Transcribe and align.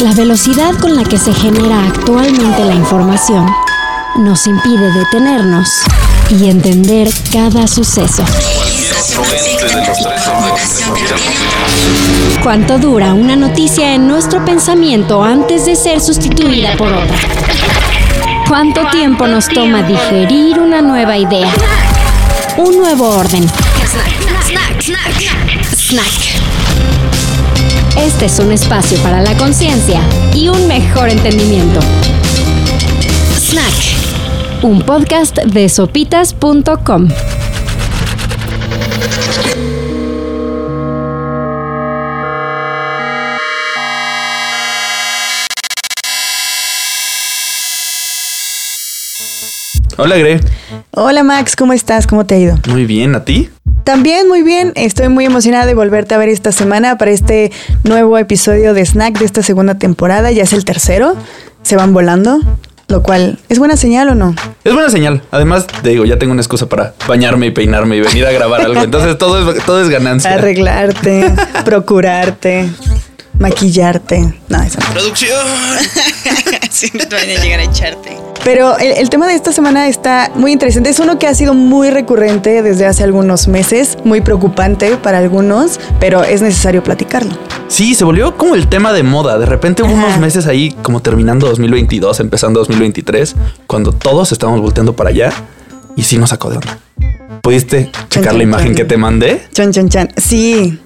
La 0.00 0.12
velocidad 0.12 0.74
con 0.78 0.94
la 0.94 1.04
que 1.04 1.16
se 1.16 1.32
genera 1.32 1.86
actualmente 1.86 2.64
la 2.64 2.74
información 2.74 3.46
nos 4.18 4.46
impide 4.46 4.92
detenernos 4.92 5.68
y 6.28 6.50
entender 6.50 7.08
cada 7.32 7.66
suceso. 7.66 8.22
¿Cuánto 12.42 12.78
dura 12.78 13.14
una 13.14 13.36
noticia 13.36 13.94
en 13.94 14.06
nuestro 14.06 14.44
pensamiento 14.44 15.24
antes 15.24 15.64
de 15.64 15.74
ser 15.74 16.00
sustituida 16.00 16.76
por 16.76 16.92
otra? 16.92 17.16
¿Cuánto 18.48 18.86
tiempo 18.90 19.26
nos 19.26 19.48
toma 19.48 19.82
digerir 19.82 20.58
una 20.60 20.82
nueva 20.82 21.16
idea? 21.16 21.50
Un 22.58 22.76
nuevo 22.76 23.08
orden. 23.08 23.48
Snack. 25.74 26.45
Este 27.98 28.26
es 28.26 28.38
un 28.38 28.52
espacio 28.52 28.98
para 28.98 29.20
la 29.20 29.36
conciencia 29.36 30.00
y 30.34 30.48
un 30.48 30.68
mejor 30.68 31.08
entendimiento. 31.08 31.80
Snack. 33.38 34.62
Un 34.62 34.82
podcast 34.82 35.38
de 35.38 35.68
sopitas.com. 35.68 37.08
Hola, 49.98 50.18
Gre. 50.18 50.40
Hola 50.98 51.22
Max, 51.22 51.56
¿cómo 51.56 51.74
estás? 51.74 52.06
¿Cómo 52.06 52.24
te 52.24 52.36
ha 52.36 52.38
ido? 52.38 52.54
Muy 52.68 52.86
bien, 52.86 53.14
¿a 53.14 53.22
ti? 53.22 53.50
También 53.84 54.28
muy 54.28 54.42
bien, 54.42 54.72
estoy 54.76 55.10
muy 55.10 55.26
emocionada 55.26 55.66
de 55.66 55.74
volverte 55.74 56.14
a 56.14 56.18
ver 56.18 56.30
esta 56.30 56.52
semana 56.52 56.96
para 56.96 57.10
este 57.10 57.52
nuevo 57.84 58.16
episodio 58.16 58.72
de 58.72 58.86
Snack 58.86 59.18
de 59.18 59.26
esta 59.26 59.42
segunda 59.42 59.74
temporada, 59.74 60.30
ya 60.30 60.44
es 60.44 60.54
el 60.54 60.64
tercero, 60.64 61.14
se 61.60 61.76
van 61.76 61.92
volando, 61.92 62.40
lo 62.88 63.02
cual 63.02 63.38
es 63.50 63.58
buena 63.58 63.76
señal 63.76 64.08
o 64.08 64.14
no? 64.14 64.34
Es 64.64 64.72
buena 64.72 64.88
señal. 64.88 65.20
Además, 65.32 65.66
te 65.66 65.90
digo, 65.90 66.06
ya 66.06 66.18
tengo 66.18 66.32
una 66.32 66.40
excusa 66.40 66.66
para 66.66 66.94
bañarme 67.06 67.48
y 67.48 67.50
peinarme 67.50 67.98
y 67.98 68.00
venir 68.00 68.24
a 68.24 68.32
grabar 68.32 68.62
algo. 68.62 68.82
Entonces 68.82 69.18
todo 69.18 69.52
es, 69.52 69.64
todo 69.66 69.82
es 69.82 69.90
ganancia. 69.90 70.32
Arreglarte, 70.32 71.30
procurarte, 71.66 72.70
maquillarte. 73.38 74.34
No, 74.48 74.62
eso 74.62 74.78
no. 74.80 74.92
Producción. 74.92 75.38
te 77.08 77.14
van 77.14 77.24
a 77.24 77.42
llegar 77.42 77.60
a 77.60 77.64
echarte. 77.64 78.16
Pero 78.44 78.78
el, 78.78 78.92
el 78.92 79.10
tema 79.10 79.26
de 79.26 79.34
esta 79.34 79.52
semana 79.52 79.88
está 79.88 80.30
muy 80.34 80.52
interesante. 80.52 80.90
Es 80.90 81.00
uno 81.00 81.18
que 81.18 81.26
ha 81.26 81.34
sido 81.34 81.54
muy 81.54 81.90
recurrente 81.90 82.62
desde 82.62 82.86
hace 82.86 83.02
algunos 83.02 83.48
meses, 83.48 83.98
muy 84.04 84.20
preocupante 84.20 84.96
para 84.96 85.18
algunos, 85.18 85.80
pero 85.98 86.22
es 86.22 86.42
necesario 86.42 86.82
platicarlo. 86.82 87.36
Sí, 87.68 87.94
se 87.94 88.04
volvió 88.04 88.36
como 88.36 88.54
el 88.54 88.68
tema 88.68 88.92
de 88.92 89.02
moda. 89.02 89.38
De 89.38 89.46
repente 89.46 89.82
hubo 89.82 89.92
unos 89.92 90.18
meses 90.18 90.46
ahí 90.46 90.70
como 90.82 91.00
terminando 91.00 91.48
2022, 91.48 92.20
empezando 92.20 92.60
2023, 92.60 93.34
cuando 93.66 93.92
todos 93.92 94.30
estábamos 94.30 94.60
volteando 94.60 94.94
para 94.94 95.10
allá 95.10 95.32
y 95.96 96.04
sí 96.04 96.16
nos 96.18 96.30
sacó 96.30 96.50
de 96.50 96.58
onda. 96.58 96.78
¿Pudiste 97.42 97.90
checar 98.08 98.30
chan, 98.30 98.38
la 98.38 98.42
imagen 98.44 98.68
chan. 98.68 98.74
que 98.76 98.84
te 98.84 98.96
mandé? 98.96 99.46
Chan, 99.52 99.72
chan, 99.72 99.88
chan. 99.88 100.08
Sí. 100.16 100.78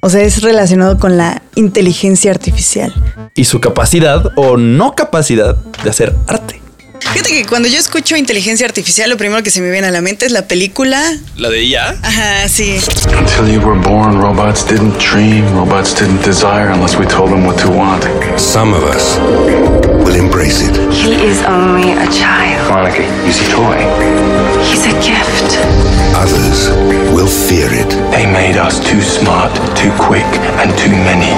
O 0.00 0.10
sea, 0.10 0.22
es 0.22 0.42
relacionado 0.42 0.98
con 0.98 1.16
la 1.16 1.42
inteligencia 1.54 2.30
artificial. 2.30 2.92
Y 3.34 3.44
su 3.44 3.60
capacidad 3.60 4.32
o 4.36 4.56
no 4.56 4.94
capacidad 4.94 5.56
de 5.56 5.90
hacer 5.90 6.14
arte. 6.26 6.60
Fíjate 7.12 7.30
que 7.30 7.44
cuando 7.46 7.68
yo 7.68 7.78
escucho 7.78 8.16
inteligencia 8.16 8.66
artificial, 8.66 9.10
lo 9.10 9.16
primero 9.16 9.42
que 9.42 9.50
se 9.50 9.60
me 9.60 9.70
viene 9.70 9.86
a 9.86 9.90
la 9.90 10.00
mente 10.00 10.26
es 10.26 10.32
la 10.32 10.48
película. 10.48 11.00
¿La 11.36 11.50
de 11.50 11.62
IA? 11.64 11.90
Ajá, 12.02 12.48
sí. 12.48 12.78
Until 13.18 13.52
you 13.52 13.60
were 13.60 13.78
born, 13.78 14.20
robots 14.20 14.66
didn't 14.66 14.98
dream, 14.98 15.44
robots 15.54 15.94
didn't 15.94 16.24
desire 16.24 16.72
unless 16.72 16.96
we 16.98 17.06
told 17.06 17.30
them 17.30 17.46
what 17.46 17.56
to 17.58 17.68
want. 17.70 18.04
Some 18.38 18.74
of 18.74 18.82
us 18.84 19.83
will 20.04 20.14
embrace 20.16 20.60
it. 20.60 20.76
He 20.92 21.14
is 21.24 21.42
only 21.44 21.92
a 21.92 22.06
child. 22.12 22.70
Monica, 22.70 23.02
use 23.26 23.40
a 23.40 23.48
toy. 23.50 23.78
He's 24.68 24.84
a 24.86 24.94
gift. 25.00 25.48
Others 26.14 26.68
will 27.14 27.26
fear 27.26 27.68
it. 27.72 27.88
They 28.12 28.26
made 28.26 28.56
us 28.56 28.78
too 28.80 29.00
smart, 29.00 29.52
too 29.74 29.90
quick, 29.98 30.28
and 30.60 30.70
too 30.76 30.92
many. 31.08 31.32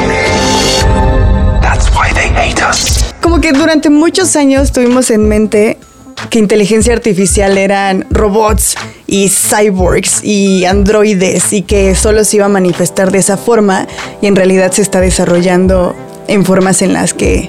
That's 1.63 1.89
why 1.95 2.13
they 2.13 2.29
hate 2.29 2.61
us. 2.63 3.15
Como 3.23 3.41
que 3.41 3.53
durante 3.53 3.89
muchos 3.89 4.35
años 4.37 4.73
tuvimos 4.73 5.11
en 5.11 5.29
mente 5.29 5.79
que 6.31 6.39
inteligencia 6.39 6.93
artificial 6.93 7.57
eran 7.59 8.07
robots 8.11 8.77
y 9.07 9.29
cyborgs 9.29 10.25
y 10.25 10.65
androides 10.65 11.53
y 11.53 11.63
que 11.63 11.95
solo 11.95 12.25
se 12.25 12.39
iba 12.39 12.47
a 12.47 12.49
manifestar 12.49 13.13
de 13.13 13.19
esa 13.19 13.37
forma 13.37 13.87
y 14.21 14.27
en 14.27 14.35
realidad 14.35 14.73
se 14.73 14.83
está 14.83 15.01
desarrollando 15.01 15.95
en 16.27 16.45
formas 16.45 16.83
en 16.83 16.93
las 16.93 17.15
que 17.15 17.49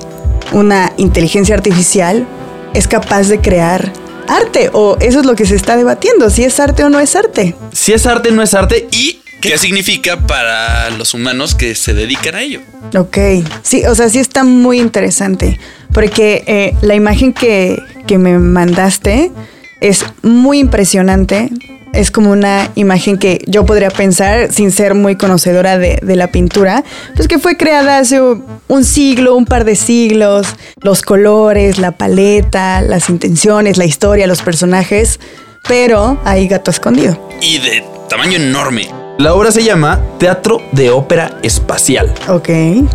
una 0.51 0.93
inteligencia 0.97 1.55
artificial 1.55 2.27
es 2.73 2.87
capaz 2.87 3.27
de 3.27 3.39
crear 3.39 3.91
arte 4.27 4.69
o 4.73 4.97
eso 4.99 5.19
es 5.19 5.25
lo 5.25 5.35
que 5.35 5.45
se 5.45 5.55
está 5.55 5.77
debatiendo, 5.77 6.29
si 6.29 6.43
es 6.43 6.59
arte 6.59 6.83
o 6.83 6.89
no 6.89 6.99
es 6.99 7.15
arte. 7.15 7.55
Si 7.71 7.93
es 7.93 8.05
arte, 8.05 8.31
no 8.31 8.41
es 8.41 8.53
arte. 8.53 8.87
Y 8.91 9.21
¿Qué 9.41 9.57
significa 9.57 10.17
para 10.25 10.89
los 10.89 11.13
humanos 11.13 11.53
que 11.53 11.75
se 11.75 11.93
dedican 11.93 12.35
a 12.35 12.41
ello? 12.41 12.61
Ok, 12.97 13.17
sí, 13.61 13.85
o 13.85 13.93
sea, 13.93 14.09
sí 14.09 14.17
está 14.17 14.43
muy 14.43 14.79
interesante, 14.79 15.59
porque 15.93 16.43
eh, 16.47 16.75
la 16.81 16.95
imagen 16.95 17.33
que, 17.33 17.77
que 18.07 18.17
me 18.17 18.39
mandaste 18.39 19.31
es 19.79 20.05
muy 20.23 20.59
impresionante. 20.59 21.49
Es 21.97 22.11
como 22.11 22.31
una 22.31 22.69
imagen 22.75 23.17
que 23.17 23.41
yo 23.47 23.65
podría 23.65 23.89
pensar, 23.89 24.53
sin 24.53 24.71
ser 24.71 24.93
muy 24.93 25.15
conocedora 25.15 25.77
de, 25.79 25.99
de 26.01 26.15
la 26.15 26.27
pintura, 26.27 26.83
pues 27.15 27.27
que 27.27 27.39
fue 27.39 27.57
creada 27.57 27.97
hace 27.97 28.21
un 28.21 28.83
siglo, 28.83 29.35
un 29.35 29.45
par 29.45 29.65
de 29.65 29.75
siglos. 29.75 30.47
Los 30.81 31.01
colores, 31.01 31.79
la 31.79 31.91
paleta, 31.91 32.81
las 32.81 33.09
intenciones, 33.09 33.77
la 33.77 33.85
historia, 33.85 34.27
los 34.27 34.43
personajes, 34.43 35.19
pero 35.67 36.19
hay 36.23 36.47
gato 36.47 36.69
escondido. 36.71 37.17
Y 37.41 37.57
de 37.57 37.83
tamaño 38.09 38.37
enorme. 38.37 38.87
la 39.17 39.33
obra 39.33 39.51
se 39.51 39.63
llama 39.63 39.99
Teatro 40.19 40.61
de 40.71 40.91
Ópera 40.91 41.39
Espacial. 41.41 42.13
Ok. 42.27 42.49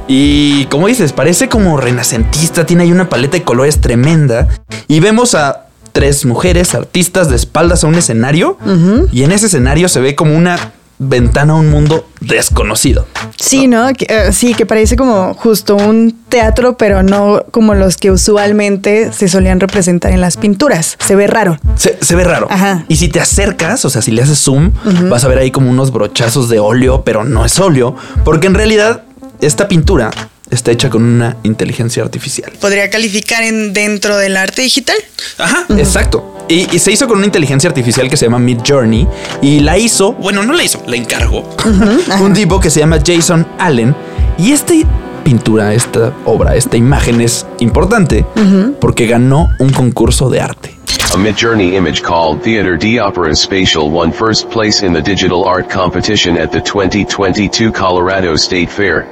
Y 0.06 0.66
como 0.66 0.86
dices, 0.86 1.12
parece 1.12 1.48
como 1.48 1.76
renacentista, 1.76 2.64
tiene 2.64 2.84
ahí 2.84 2.92
una 2.92 3.08
paleta 3.08 3.36
de 3.36 3.42
colores 3.42 3.80
tremenda. 3.80 4.48
Y 4.86 5.00
vemos 5.00 5.34
a 5.34 5.66
tres 5.92 6.24
mujeres 6.24 6.74
artistas 6.74 7.28
de 7.28 7.36
espaldas 7.36 7.84
a 7.84 7.86
un 7.86 7.94
escenario. 7.94 8.58
Y 9.12 9.22
en 9.22 9.32
ese 9.32 9.46
escenario 9.46 9.88
se 9.88 10.00
ve 10.00 10.14
como 10.14 10.36
una 10.36 10.72
ventana 10.98 11.54
a 11.54 11.56
un 11.56 11.68
mundo 11.68 12.06
desconocido. 12.20 13.06
Sí, 13.36 13.66
¿no? 13.66 13.92
Que, 13.92 14.06
eh, 14.08 14.32
sí, 14.32 14.54
que 14.54 14.66
parece 14.66 14.96
como 14.96 15.34
justo 15.34 15.76
un 15.76 16.16
teatro, 16.28 16.76
pero 16.76 17.02
no 17.02 17.44
como 17.50 17.74
los 17.74 17.96
que 17.96 18.10
usualmente 18.10 19.12
se 19.12 19.28
solían 19.28 19.58
representar 19.58 20.12
en 20.12 20.20
las 20.20 20.36
pinturas. 20.36 20.96
Se 21.04 21.16
ve 21.16 21.26
raro. 21.26 21.58
Se, 21.74 21.98
se 22.00 22.14
ve 22.14 22.24
raro. 22.24 22.46
Ajá. 22.50 22.84
Y 22.88 22.96
si 22.96 23.08
te 23.08 23.20
acercas, 23.20 23.84
o 23.84 23.90
sea, 23.90 24.00
si 24.00 24.12
le 24.12 24.22
haces 24.22 24.38
zoom, 24.38 24.70
vas 25.10 25.24
a 25.24 25.28
ver 25.28 25.38
ahí 25.38 25.50
como 25.50 25.70
unos 25.70 25.92
brochazos 25.92 26.48
de 26.48 26.60
óleo, 26.60 27.02
pero 27.04 27.24
no 27.24 27.44
es 27.44 27.58
óleo, 27.58 27.96
porque 28.24 28.46
en 28.46 28.54
realidad 28.54 29.02
esta 29.40 29.66
pintura 29.66 30.10
está 30.52 30.70
hecha 30.70 30.88
con 30.90 31.02
una 31.02 31.36
inteligencia 31.42 32.02
artificial. 32.02 32.52
¿Podría 32.60 32.88
calificar 32.90 33.42
en 33.42 33.72
dentro 33.72 34.16
del 34.16 34.36
arte 34.36 34.62
digital? 34.62 34.96
Ajá, 35.38 35.66
exacto. 35.76 36.28
Y, 36.48 36.68
y 36.74 36.78
se 36.78 36.92
hizo 36.92 37.06
con 37.08 37.16
una 37.18 37.26
inteligencia 37.26 37.68
artificial 37.68 38.08
que 38.10 38.16
se 38.16 38.26
llama 38.26 38.38
Mid 38.38 38.58
Journey 38.66 39.08
y 39.40 39.60
la 39.60 39.78
hizo 39.78 40.12
Bueno, 40.12 40.42
no 40.44 40.52
la 40.52 40.62
hizo, 40.64 40.82
la 40.86 40.96
encargó. 40.96 41.48
un 42.20 42.32
tipo 42.34 42.60
que 42.60 42.70
se 42.70 42.80
llama 42.80 42.98
Jason 43.04 43.46
Allen. 43.58 43.94
Y 44.38 44.52
esta 44.52 44.74
pintura, 45.24 45.72
esta 45.72 46.12
obra, 46.24 46.56
esta 46.56 46.76
imagen 46.76 47.20
es 47.20 47.46
importante 47.60 48.24
porque 48.80 49.06
ganó 49.06 49.48
un 49.60 49.70
concurso 49.70 50.28
de 50.28 50.40
arte. 50.40 50.76
A 51.14 51.16
Midjourney 51.16 51.76
image 51.76 52.00
called 52.02 52.40
Theater 52.42 52.78
de 52.78 52.98
Opera 53.00 53.34
Spatial 53.34 53.90
won 53.90 54.12
first 54.12 54.48
place 54.50 54.84
in 54.84 54.92
the 54.94 55.02
digital 55.02 55.44
art 55.46 55.70
competition 55.70 56.38
at 56.38 56.50
the 56.50 56.60
2022 56.60 57.70
Colorado 57.70 58.34
State 58.34 58.68
Fair. 58.68 59.04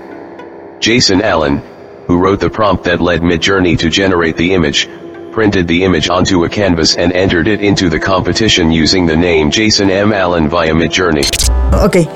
Jason 0.81 1.21
Allen, 1.21 1.63
who 2.07 2.19
wrote 2.19 2.41
the 2.41 2.49
prompt 2.49 2.85
that 2.85 3.01
led 3.01 3.21
Midjourney 3.21 3.79
to 3.79 3.91
generate 3.91 4.37
the 4.37 4.55
image, 4.55 4.89
printed 5.31 5.69
the 5.69 5.85
image 5.85 6.09
onto 6.09 6.45
a 6.45 6.49
canvas 6.49 6.97
and 6.97 7.13
entered 7.13 7.47
it 7.47 7.61
into 7.61 7.91
the 7.91 8.01
competition 8.01 8.73
using 8.73 9.07
the 9.07 9.17
name 9.17 9.51
Jason 9.51 9.91
M. 9.91 10.13
Allen 10.13 10.49
via 10.49 10.73
Midjourney. 10.73 11.25
Ok. 11.85 12.09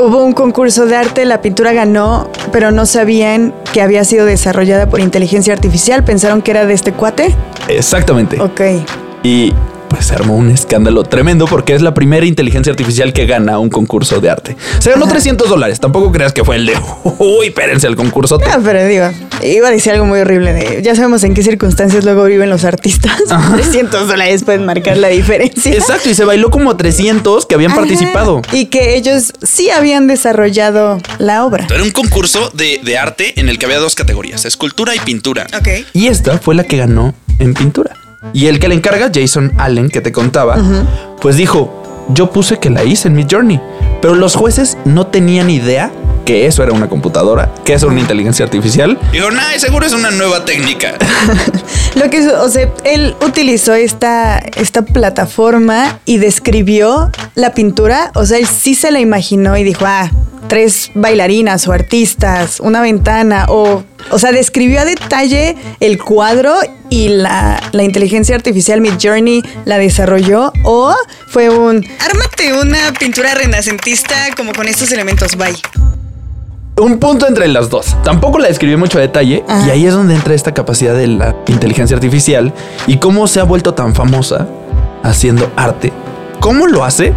Hubo 0.00 0.24
un 0.24 0.32
concurso 0.32 0.86
de 0.86 0.96
arte, 0.96 1.24
la 1.24 1.40
pintura 1.40 1.72
ganó, 1.72 2.28
pero 2.50 2.72
no 2.72 2.86
sabían 2.86 3.54
que 3.72 3.82
había 3.82 4.04
sido 4.04 4.26
desarrollada 4.26 4.88
por 4.88 5.00
inteligencia 5.00 5.52
artificial. 5.52 6.04
Pensaron 6.04 6.42
que 6.42 6.50
era 6.50 6.66
de 6.66 6.74
este 6.74 6.92
cuate. 6.92 7.34
Exactamente. 7.68 8.40
Ok. 8.40 8.60
Y 9.22 9.52
pues 9.88 10.06
se 10.06 10.14
armó 10.14 10.36
un 10.36 10.50
escándalo 10.50 11.04
tremendo 11.04 11.46
porque 11.46 11.74
es 11.74 11.82
la 11.82 11.94
primera 11.94 12.26
inteligencia 12.26 12.70
artificial 12.70 13.12
que 13.12 13.26
gana 13.26 13.58
un 13.58 13.70
concurso 13.70 14.20
de 14.20 14.30
arte. 14.30 14.56
Se 14.78 14.90
ganó 14.90 15.06
300 15.06 15.48
dólares. 15.48 15.80
Tampoco 15.80 16.12
creas 16.12 16.32
que 16.32 16.44
fue 16.44 16.56
el 16.56 16.66
de, 16.66 16.74
uy, 17.18 17.48
espérense 17.48 17.86
el 17.86 17.96
concurso. 17.96 18.38
Ah, 18.46 18.58
pero 18.62 18.84
digo, 18.86 19.10
Iba 19.42 19.68
a 19.68 19.70
decir 19.70 19.92
algo 19.92 20.04
muy 20.04 20.18
horrible 20.20 20.52
de, 20.52 20.82
ya 20.82 20.94
sabemos 20.94 21.22
en 21.22 21.34
qué 21.34 21.42
circunstancias 21.42 22.04
luego 22.04 22.24
viven 22.24 22.50
los 22.50 22.64
artistas. 22.64 23.12
300 23.54 24.08
dólares 24.08 24.42
pueden 24.44 24.66
marcar 24.66 24.96
la 24.96 25.08
diferencia. 25.08 25.72
Exacto, 25.72 26.10
y 26.10 26.14
se 26.14 26.24
bailó 26.24 26.50
como 26.50 26.76
300 26.76 27.46
que 27.46 27.54
habían 27.54 27.70
Ajá. 27.72 27.80
participado. 27.80 28.42
Y 28.52 28.66
que 28.66 28.96
ellos 28.96 29.32
sí 29.42 29.70
habían 29.70 30.06
desarrollado 30.06 30.98
la 31.18 31.44
obra. 31.44 31.66
Era 31.72 31.82
un 31.82 31.90
concurso 31.90 32.50
de, 32.54 32.80
de 32.82 32.98
arte 32.98 33.38
en 33.40 33.48
el 33.48 33.58
que 33.58 33.66
había 33.66 33.78
dos 33.78 33.94
categorías, 33.94 34.44
escultura 34.44 34.94
y 34.94 34.98
pintura. 35.00 35.46
Ok. 35.56 35.68
Y 35.92 36.08
esta 36.08 36.38
fue 36.38 36.54
la 36.54 36.64
que 36.64 36.76
ganó 36.76 37.14
en 37.38 37.54
pintura. 37.54 37.92
Y 38.32 38.46
el 38.46 38.58
que 38.58 38.68
le 38.68 38.74
encarga, 38.74 39.10
Jason 39.12 39.52
Allen, 39.58 39.90
que 39.90 40.00
te 40.00 40.12
contaba, 40.12 40.56
pues 41.20 41.36
dijo, 41.36 42.06
yo 42.08 42.30
puse 42.30 42.58
que 42.58 42.70
la 42.70 42.84
hice 42.84 43.08
en 43.08 43.14
mi 43.14 43.26
journey. 43.30 43.60
Pero 44.00 44.14
los 44.14 44.34
jueces 44.34 44.78
no 44.84 45.06
tenían 45.08 45.50
idea 45.50 45.90
que 46.24 46.46
eso 46.46 46.62
era 46.62 46.72
una 46.72 46.88
computadora, 46.88 47.50
que 47.64 47.72
eso 47.72 47.86
era 47.86 47.92
una 47.92 48.00
inteligencia 48.02 48.44
artificial. 48.44 48.98
Dijo, 49.12 49.30
nah, 49.30 49.56
seguro 49.56 49.86
es 49.86 49.92
una 49.94 50.10
nueva 50.10 50.44
técnica. 50.44 50.94
Lo 51.98 52.10
que, 52.10 52.28
o 52.28 52.48
sea, 52.48 52.72
él 52.84 53.16
utilizó 53.26 53.74
esta, 53.74 54.38
esta 54.38 54.82
plataforma 54.82 55.98
y 56.04 56.18
describió 56.18 57.10
la 57.34 57.54
pintura. 57.54 58.12
O 58.14 58.24
sea, 58.24 58.38
él 58.38 58.46
sí 58.46 58.76
se 58.76 58.92
la 58.92 59.00
imaginó 59.00 59.56
y 59.56 59.64
dijo, 59.64 59.84
ah, 59.84 60.08
tres 60.48 60.90
bailarinas 60.94 61.66
o 61.66 61.72
artistas, 61.72 62.60
una 62.60 62.82
ventana, 62.82 63.46
o, 63.48 63.82
o 64.10 64.18
sea, 64.18 64.30
describió 64.30 64.80
a 64.80 64.84
detalle 64.84 65.56
el 65.80 65.98
cuadro 65.98 66.54
y 66.88 67.08
la, 67.08 67.60
la 67.72 67.82
inteligencia 67.82 68.36
artificial 68.36 68.80
Mid 68.80 68.94
Journey 69.02 69.42
la 69.64 69.78
desarrolló, 69.78 70.52
o 70.64 70.94
fue 71.26 71.50
un, 71.50 71.84
Ármate 71.98 72.54
una 72.54 72.92
pintura 72.98 73.34
renacentista 73.34 74.14
como 74.36 74.52
con 74.52 74.68
estos 74.68 74.92
elementos. 74.92 75.36
Bye. 75.36 75.97
Un 76.80 76.98
punto 76.98 77.26
entre 77.26 77.48
las 77.48 77.70
dos. 77.70 77.96
Tampoco 78.04 78.38
la 78.38 78.48
describí 78.48 78.74
en 78.74 78.80
mucho 78.80 78.98
detalle 78.98 79.44
Ajá. 79.48 79.66
y 79.66 79.70
ahí 79.70 79.86
es 79.86 79.94
donde 79.94 80.14
entra 80.14 80.34
esta 80.34 80.54
capacidad 80.54 80.94
de 80.94 81.08
la 81.08 81.34
inteligencia 81.48 81.96
artificial 81.96 82.52
y 82.86 82.98
cómo 82.98 83.26
se 83.26 83.40
ha 83.40 83.44
vuelto 83.44 83.74
tan 83.74 83.94
famosa 83.94 84.46
haciendo 85.02 85.50
arte. 85.56 85.92
¿Cómo 86.40 86.66
lo 86.66 86.84
hace? 86.84 87.12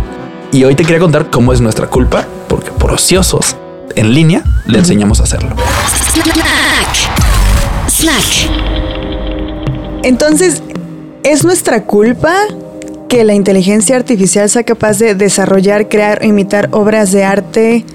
Y 0.52 0.64
hoy 0.64 0.76
te 0.76 0.84
quería 0.84 1.00
contar 1.00 1.30
cómo 1.30 1.54
es 1.54 1.62
nuestra 1.62 1.88
culpa, 1.88 2.26
porque 2.48 2.72
por 2.72 2.92
ociosos 2.92 3.56
en 3.96 4.14
línea 4.14 4.44
le 4.66 4.80
enseñamos 4.80 5.20
a 5.20 5.24
hacerlo. 5.24 5.56
Snack. 6.14 7.88
Snack. 7.88 8.50
Entonces, 10.04 10.64
¿es 11.24 11.44
nuestra 11.44 11.84
culpa 11.84 12.34
que 13.08 13.24
la 13.24 13.34
inteligencia 13.34 13.96
artificial 13.96 14.50
sea 14.50 14.64
capaz 14.64 14.98
de 14.98 15.14
desarrollar, 15.16 15.88
crear 15.88 16.20
o 16.24 16.26
imitar 16.26 16.70
obras 16.72 17.12
de 17.12 17.24
arte? 17.24 17.86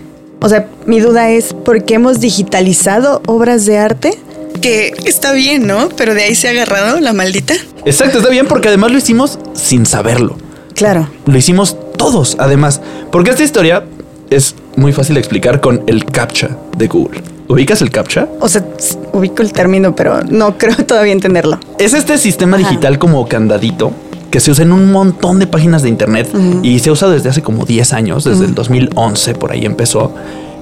O 0.40 0.48
sea, 0.48 0.68
mi 0.86 1.00
duda 1.00 1.30
es, 1.30 1.54
¿por 1.54 1.84
qué 1.84 1.94
hemos 1.94 2.20
digitalizado 2.20 3.22
obras 3.26 3.66
de 3.66 3.78
arte? 3.78 4.18
Que 4.60 4.92
está 5.04 5.32
bien, 5.32 5.66
¿no? 5.66 5.88
Pero 5.96 6.14
de 6.14 6.24
ahí 6.24 6.34
se 6.34 6.48
ha 6.48 6.50
agarrado 6.50 7.00
la 7.00 7.12
maldita. 7.12 7.54
Exacto, 7.84 8.18
está 8.18 8.30
bien 8.30 8.46
porque 8.46 8.68
además 8.68 8.92
lo 8.92 8.98
hicimos 8.98 9.38
sin 9.54 9.86
saberlo. 9.86 10.36
Claro. 10.74 11.08
Lo 11.24 11.36
hicimos 11.36 11.76
todos, 11.96 12.36
además. 12.38 12.80
Porque 13.10 13.30
esta 13.30 13.42
historia 13.42 13.84
es 14.30 14.54
muy 14.76 14.92
fácil 14.92 15.14
de 15.14 15.20
explicar 15.20 15.60
con 15.60 15.82
el 15.86 16.04
CAPTCHA 16.04 16.50
de 16.76 16.86
Google. 16.86 17.22
¿Ubicas 17.48 17.80
el 17.80 17.90
CAPTCHA? 17.90 18.28
O 18.40 18.48
sea, 18.48 18.64
ubico 19.12 19.42
el 19.42 19.52
término, 19.52 19.94
pero 19.94 20.22
no 20.22 20.58
creo 20.58 20.76
todavía 20.76 21.12
entenderlo. 21.12 21.58
Es 21.78 21.94
este 21.94 22.18
sistema 22.18 22.56
digital 22.56 22.98
como 22.98 23.26
candadito 23.28 23.92
que 24.36 24.40
se 24.40 24.50
usa 24.50 24.64
en 24.64 24.72
un 24.72 24.92
montón 24.92 25.38
de 25.38 25.46
páginas 25.46 25.80
de 25.82 25.88
internet 25.88 26.28
y 26.62 26.78
se 26.80 26.90
usa 26.90 27.08
desde 27.08 27.30
hace 27.30 27.40
como 27.40 27.64
10 27.64 27.94
años, 27.94 28.24
desde 28.24 28.44
el 28.44 28.54
2011 28.54 29.32
por 29.34 29.50
ahí 29.50 29.64
empezó, 29.64 30.14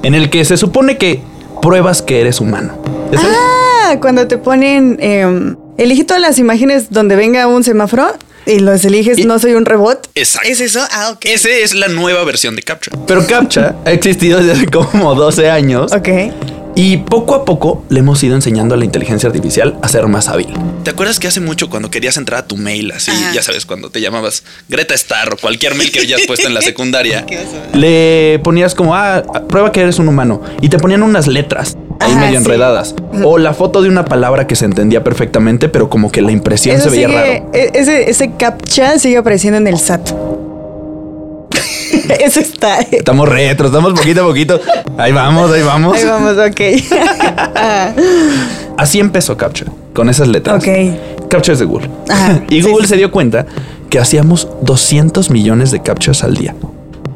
en 0.05 0.15
el 0.15 0.31
que 0.31 0.45
se 0.45 0.57
supone 0.57 0.97
que 0.97 1.21
pruebas 1.61 2.01
que 2.01 2.21
eres 2.21 2.41
humano. 2.41 2.79
¿Ya 3.11 3.19
sabes? 3.19 3.37
Ah, 3.37 3.97
cuando 4.01 4.29
te 4.29 4.39
ponen, 4.39 4.97
eh, 5.01 5.57
elige 5.77 6.05
todas 6.05 6.23
las 6.23 6.39
imágenes 6.39 6.93
donde 6.93 7.17
venga 7.17 7.49
un 7.49 7.65
semáforo 7.65 8.07
y 8.47 8.61
los 8.61 8.85
eliges, 8.85 9.19
Y- 9.19 9.25
no 9.25 9.41
soy 9.41 9.55
un 9.55 9.65
robot. 9.65 10.09
Exacto. 10.15 10.49
¿Es 10.49 10.61
eso? 10.61 10.79
Ah, 10.93 11.11
ok. 11.13 11.25
Ese 11.25 11.65
es 11.65 11.75
la 11.75 11.89
nueva 11.89 12.23
versión 12.23 12.55
de 12.55 12.63
Capture. 12.63 12.97
Pero 13.09 13.27
CAPTCHA 13.27 13.75
ha 13.85 13.91
existido 13.91 14.39
desde 14.39 14.53
hace 14.53 14.67
como 14.67 15.17
12 15.17 15.51
años 15.51 15.91
Ok. 15.93 16.09
Y 16.77 16.97
poco 16.99 17.35
a 17.35 17.45
poco 17.45 17.85
le 17.89 18.01
hemos 18.01 18.23
ido 18.23 18.35
enseñando 18.35 18.75
a 18.75 18.79
la 18.79 18.85
inteligencia 18.85 19.29
artificial 19.29 19.77
a 19.83 19.89
ser 19.89 20.07
más 20.09 20.29
hábil. 20.29 20.49
¿Te 20.83 20.91
acuerdas 20.91 21.19
que 21.21 21.29
hace 21.29 21.41
mucho 21.41 21.71
cuando 21.71 21.91
querías 21.91 22.17
entrar 22.17 22.41
a 22.41 22.47
tu 22.47 22.57
mail, 22.57 22.93
así, 22.93 23.11
Ajá. 23.11 23.33
ya 23.33 23.43
sabes, 23.43 23.65
cuando 23.67 23.91
te 23.91 24.01
llamabas 24.01 24.43
Greta 24.69 24.95
Star 24.95 25.33
o 25.33 25.37
cualquier 25.37 25.75
mail 25.77 25.91
que 25.93 26.01
hayas 26.01 26.23
puesto 26.27 26.47
en 26.49 26.55
la 26.55 26.63
secundaria? 26.63 27.25
Le 27.73 28.41
ponías 28.43 28.75
como, 28.75 28.95
ah, 28.95 29.23
prueba 29.49 29.73
que 29.73 29.81
eres 29.81 29.99
un 29.99 30.09
humano. 30.09 30.43
Y 30.61 30.69
te 30.69 30.79
ponían 30.79 31.03
unas 31.03 31.27
letras 31.27 31.77
ahí 32.01 32.11
Ajá, 32.13 32.21
medio 32.21 32.41
sí. 32.41 32.45
enredadas. 32.45 32.95
O 33.23 33.39
la 33.39 33.55
foto 33.55 33.81
de 33.83 33.89
una 33.89 34.05
palabra 34.05 34.47
que 34.47 34.57
se 34.57 34.65
entendía 34.65 35.03
perfectamente, 35.05 35.69
pero 35.69 35.89
como 35.89 36.11
que 36.11 36.21
la 36.23 36.33
impresión 36.33 36.77
Eso 36.77 36.85
se 36.91 36.97
veía 36.97 37.09
sigue, 37.09 37.21
raro. 37.21 37.51
e- 37.55 37.71
ese, 37.75 38.11
ese 38.11 38.33
captcha 38.37 38.99
sigue 38.99 39.17
apareciendo 39.19 39.57
en 39.59 39.67
el 39.69 39.79
SAT. 39.79 40.11
Eso 42.21 42.41
está. 42.41 42.81
Estamos 42.81 43.29
retro, 43.29 43.67
estamos 43.67 43.93
poquito 43.95 44.23
a 44.23 44.27
poquito. 44.27 44.61
Ahí 44.99 45.13
vamos, 45.13 45.51
ahí 45.53 45.63
vamos. 45.63 45.97
Ahí 45.97 46.05
vamos, 46.05 46.37
ok. 46.39 46.61
Así 48.77 48.99
empezó 49.01 49.37
Capture, 49.37 49.71
con 49.95 50.09
esas 50.09 50.29
letras. 50.29 50.57
ok. 50.57 51.29
Captures 51.29 51.59
de 51.59 51.65
Google. 51.65 51.91
Ajá, 52.09 52.43
y 52.49 52.63
Google 52.63 52.83
sí. 52.83 52.91
se 52.91 52.97
dio 52.97 53.11
cuenta 53.11 53.47
que 53.91 53.99
hacíamos 53.99 54.49
200 54.63 55.31
millones 55.31 55.71
de 55.71 55.81
captures 55.83 56.25
al 56.25 56.35
día. 56.35 56.55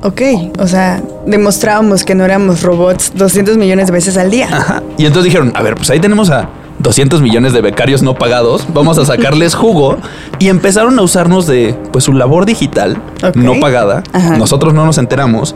Ok, 0.02 0.22
o 0.60 0.66
sea, 0.69 1.02
demostrábamos 1.26 2.04
que 2.04 2.14
no 2.14 2.25
éramos 2.25 2.62
robots 2.62 3.12
200 3.16 3.56
millones 3.56 3.88
de 3.88 3.92
veces 3.92 4.16
al 4.16 4.30
día. 4.30 4.48
Ajá. 4.50 4.82
Y 4.96 5.06
entonces 5.06 5.25
dijeron, 5.25 5.52
a 5.56 5.62
ver, 5.62 5.75
pues 5.75 5.90
ahí 5.90 5.98
tenemos 5.98 6.30
a 6.30 6.48
200 6.80 7.20
millones 7.22 7.52
de 7.52 7.60
becarios 7.60 8.02
no 8.02 8.14
pagados, 8.14 8.66
vamos 8.72 8.98
a 8.98 9.04
sacarles 9.04 9.54
jugo 9.54 9.96
y 10.38 10.48
empezaron 10.48 10.98
a 10.98 11.02
usarnos 11.02 11.46
de 11.46 11.75
pues 11.92 12.04
su 12.04 12.12
labor 12.12 12.46
digital 12.46 12.96
no 13.34 13.58
pagada. 13.60 14.02
Ajá. 14.12 14.36
Nosotros 14.36 14.75
no 14.75 14.86
nos 14.86 14.98
enteramos 14.98 15.54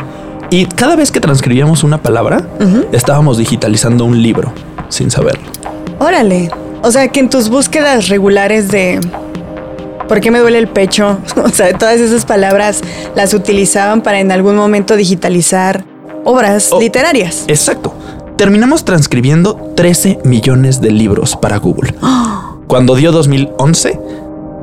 y 0.50 0.66
cada 0.66 0.96
vez 0.96 1.10
que 1.12 1.20
transcribíamos 1.20 1.84
una 1.84 1.98
palabra, 2.02 2.46
estábamos 2.92 3.38
digitalizando 3.38 4.04
un 4.04 4.20
libro 4.22 4.52
sin 4.88 5.10
saberlo. 5.10 5.44
Órale. 5.98 6.50
O 6.82 6.90
sea, 6.90 7.08
que 7.08 7.20
en 7.20 7.30
tus 7.30 7.48
búsquedas 7.48 8.08
regulares 8.08 8.69
de 8.69 9.00
¿por 10.08 10.20
qué 10.20 10.30
me 10.30 10.40
duele 10.40 10.58
el 10.58 10.69
pecho? 10.69 11.19
O 11.44 11.48
sea, 11.48 11.72
todas 11.78 12.00
esas 12.00 12.24
palabras 12.26 12.82
las 13.14 13.32
utilizaban 13.32 14.02
para 14.02 14.19
en 14.20 14.32
algún 14.32 14.56
momento 14.56 14.96
digitalizar 14.96 15.84
obras 16.24 16.69
Oh. 16.72 16.80
literarias. 16.80 17.44
Exacto. 17.48 17.94
Terminamos 18.37 18.84
transcribiendo 18.84 19.73
13 19.76 20.20
millones 20.25 20.81
de 20.81 20.90
libros 20.90 21.37
para 21.37 21.58
Google. 21.58 21.94
Cuando 22.67 22.94
dio 22.96 23.12
2011, 23.12 24.00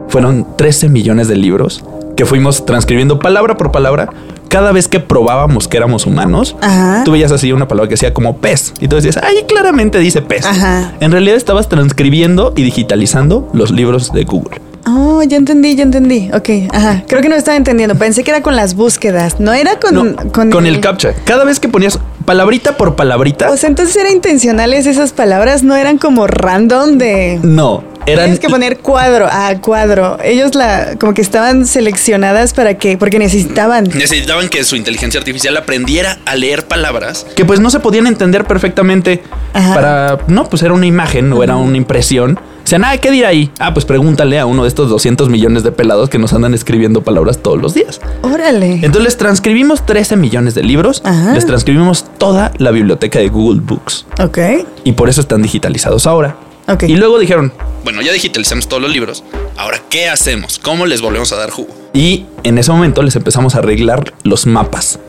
fueron 0.08 0.46
13 0.58 0.90
millones 0.90 1.28
de 1.28 1.36
libros 1.36 1.84
que 2.16 2.26
fuimos 2.26 2.66
transcribiendo 2.66 3.20
palabra 3.20 3.56
por 3.56 3.72
palabra. 3.72 4.10
Cada 4.50 4.72
vez 4.72 4.88
que 4.88 5.00
probábamos 5.00 5.68
que 5.68 5.78
éramos 5.78 6.08
humanos, 6.08 6.56
Ajá. 6.60 7.04
tú 7.06 7.12
veías 7.12 7.32
así 7.32 7.52
una 7.52 7.68
palabra 7.68 7.88
que 7.88 7.94
decía 7.94 8.14
como 8.14 8.38
pez. 8.38 8.74
Y 8.80 8.88
tú 8.88 8.96
decías, 8.96 9.18
ahí 9.18 9.46
claramente 9.48 10.00
dice 10.00 10.24
pez. 10.24 10.44
Ajá. 10.46 10.96
En 11.00 11.12
realidad 11.12 11.38
estabas 11.38 11.70
transcribiendo 11.70 12.54
y 12.56 12.64
digitalizando 12.64 13.48
los 13.54 13.70
libros 13.70 14.12
de 14.12 14.24
Google. 14.24 14.60
Oh, 14.88 15.22
ya 15.22 15.38
entendí, 15.38 15.76
ya 15.76 15.84
entendí. 15.84 16.32
Ok, 16.34 16.74
ajá. 16.74 17.04
Creo 17.08 17.22
que 17.22 17.30
no 17.30 17.36
estaba 17.36 17.58
entendiendo. 17.58 17.96
Pensé 17.96 18.24
que 18.24 18.32
era 18.32 18.42
con 18.42 18.56
las 18.56 18.76
búsquedas. 18.76 19.40
No 19.40 19.54
era 19.54 19.80
con, 19.80 19.94
No, 19.94 20.32
con, 20.32 20.66
el 20.66 20.80
captcha. 20.80 21.14
Cada 21.26 21.44
vez 21.44 21.60
que 21.60 21.70
ponías 21.70 22.00
palabrita 22.30 22.78
por 22.78 22.96
palabrita, 22.96 23.50
O 23.50 23.58
sea, 23.58 23.70
entonces 23.70 23.96
eran 23.96 24.12
intencionales 24.12 24.86
esas 24.86 25.14
palabras, 25.14 25.64
no 25.64 25.76
eran 25.76 25.98
como 25.98 26.28
random 26.28 27.00
de. 27.00 27.40
no. 27.42 27.84
Eran 28.06 28.26
Tienes 28.26 28.40
que 28.40 28.50
poner 28.50 28.78
cuadro, 28.78 29.28
ah, 29.30 29.54
cuadro. 29.62 30.18
Ellos 30.24 30.56
la, 30.56 30.96
como 31.00 31.14
que 31.14 31.22
estaban 31.22 31.68
seleccionadas 31.68 32.54
para 32.54 32.76
que, 32.76 32.98
porque 32.98 33.20
necesitaban. 33.20 33.84
Necesitaban 33.84 34.48
que 34.48 34.64
su 34.64 34.76
inteligencia 34.76 35.20
artificial 35.20 35.58
aprendiera 35.58 36.18
a 36.26 36.36
leer 36.36 36.66
palabras. 36.66 37.26
que 37.36 37.46
pues 37.46 37.60
no 37.60 37.70
se 37.70 37.80
podían 37.80 38.08
entender 38.08 38.46
perfectamente 38.46 39.22
Ajá. 39.54 39.74
para 39.74 40.18
no 40.28 40.50
pues 40.50 40.64
era 40.64 40.74
una 40.74 40.86
imagen 40.86 41.32
o 41.34 41.44
era 41.44 41.58
una 41.58 41.78
impresión 41.78 42.40
sea 42.70 42.80
nada 42.80 42.98
qué 42.98 43.12
dirá 43.12 43.30
ahí 43.30 43.52
ah 43.60 43.74
pues 43.74 43.86
pregúntale 43.86 44.40
a 44.40 44.46
uno 44.46 44.64
de 44.64 44.70
estos 44.70 44.90
200 44.90 45.28
millones 45.30 45.64
de 45.64 45.72
pelados 45.72 46.10
que 46.10 46.18
nos 46.20 46.32
andan 46.34 46.54
escribiendo 46.54 47.02
palabras 47.04 47.40
todos 47.40 47.60
los 47.62 47.74
días 47.74 48.00
Órale. 48.22 48.74
entonces 48.76 49.04
les 49.04 49.18
transcribimos 49.18 49.86
13 49.86 50.16
millones 50.16 50.56
de 50.56 50.64
libros 50.64 51.02
Ajá. 51.04 51.34
les 51.34 51.46
transcribimos 51.46 52.06
toda 52.18 52.52
la 52.58 52.72
biblioteca 52.72 53.20
de 53.20 53.28
Google 53.30 53.62
Books 53.62 54.06
Ok. 54.22 54.38
y 54.84 54.92
por 54.94 55.10
eso 55.10 55.22
están 55.22 55.42
digitalizados 55.42 56.08
ahora 56.08 56.36
Ok. 56.68 56.84
y 56.84 56.96
luego 56.96 57.18
dijeron 57.20 57.52
Bueno, 57.84 58.02
ya 58.02 58.12
digitalizamos 58.12 58.68
todos 58.68 58.82
los 58.84 58.92
libros. 58.92 59.24
Ahora, 59.58 59.82
¿qué 59.90 60.08
hacemos? 60.08 60.60
¿Cómo 60.60 60.86
les 60.86 61.02
volvemos 61.02 61.32
a 61.32 61.38
dar 61.38 61.50
jugo? 61.50 61.70
y 61.94 62.26
en 62.44 62.58
ese 62.60 62.72
momento 62.72 63.02
les 63.02 63.16
empezamos 63.16 63.56
a 63.56 63.60
arreglar 63.60 64.14
los 64.24 64.46
mapas 64.46 65.00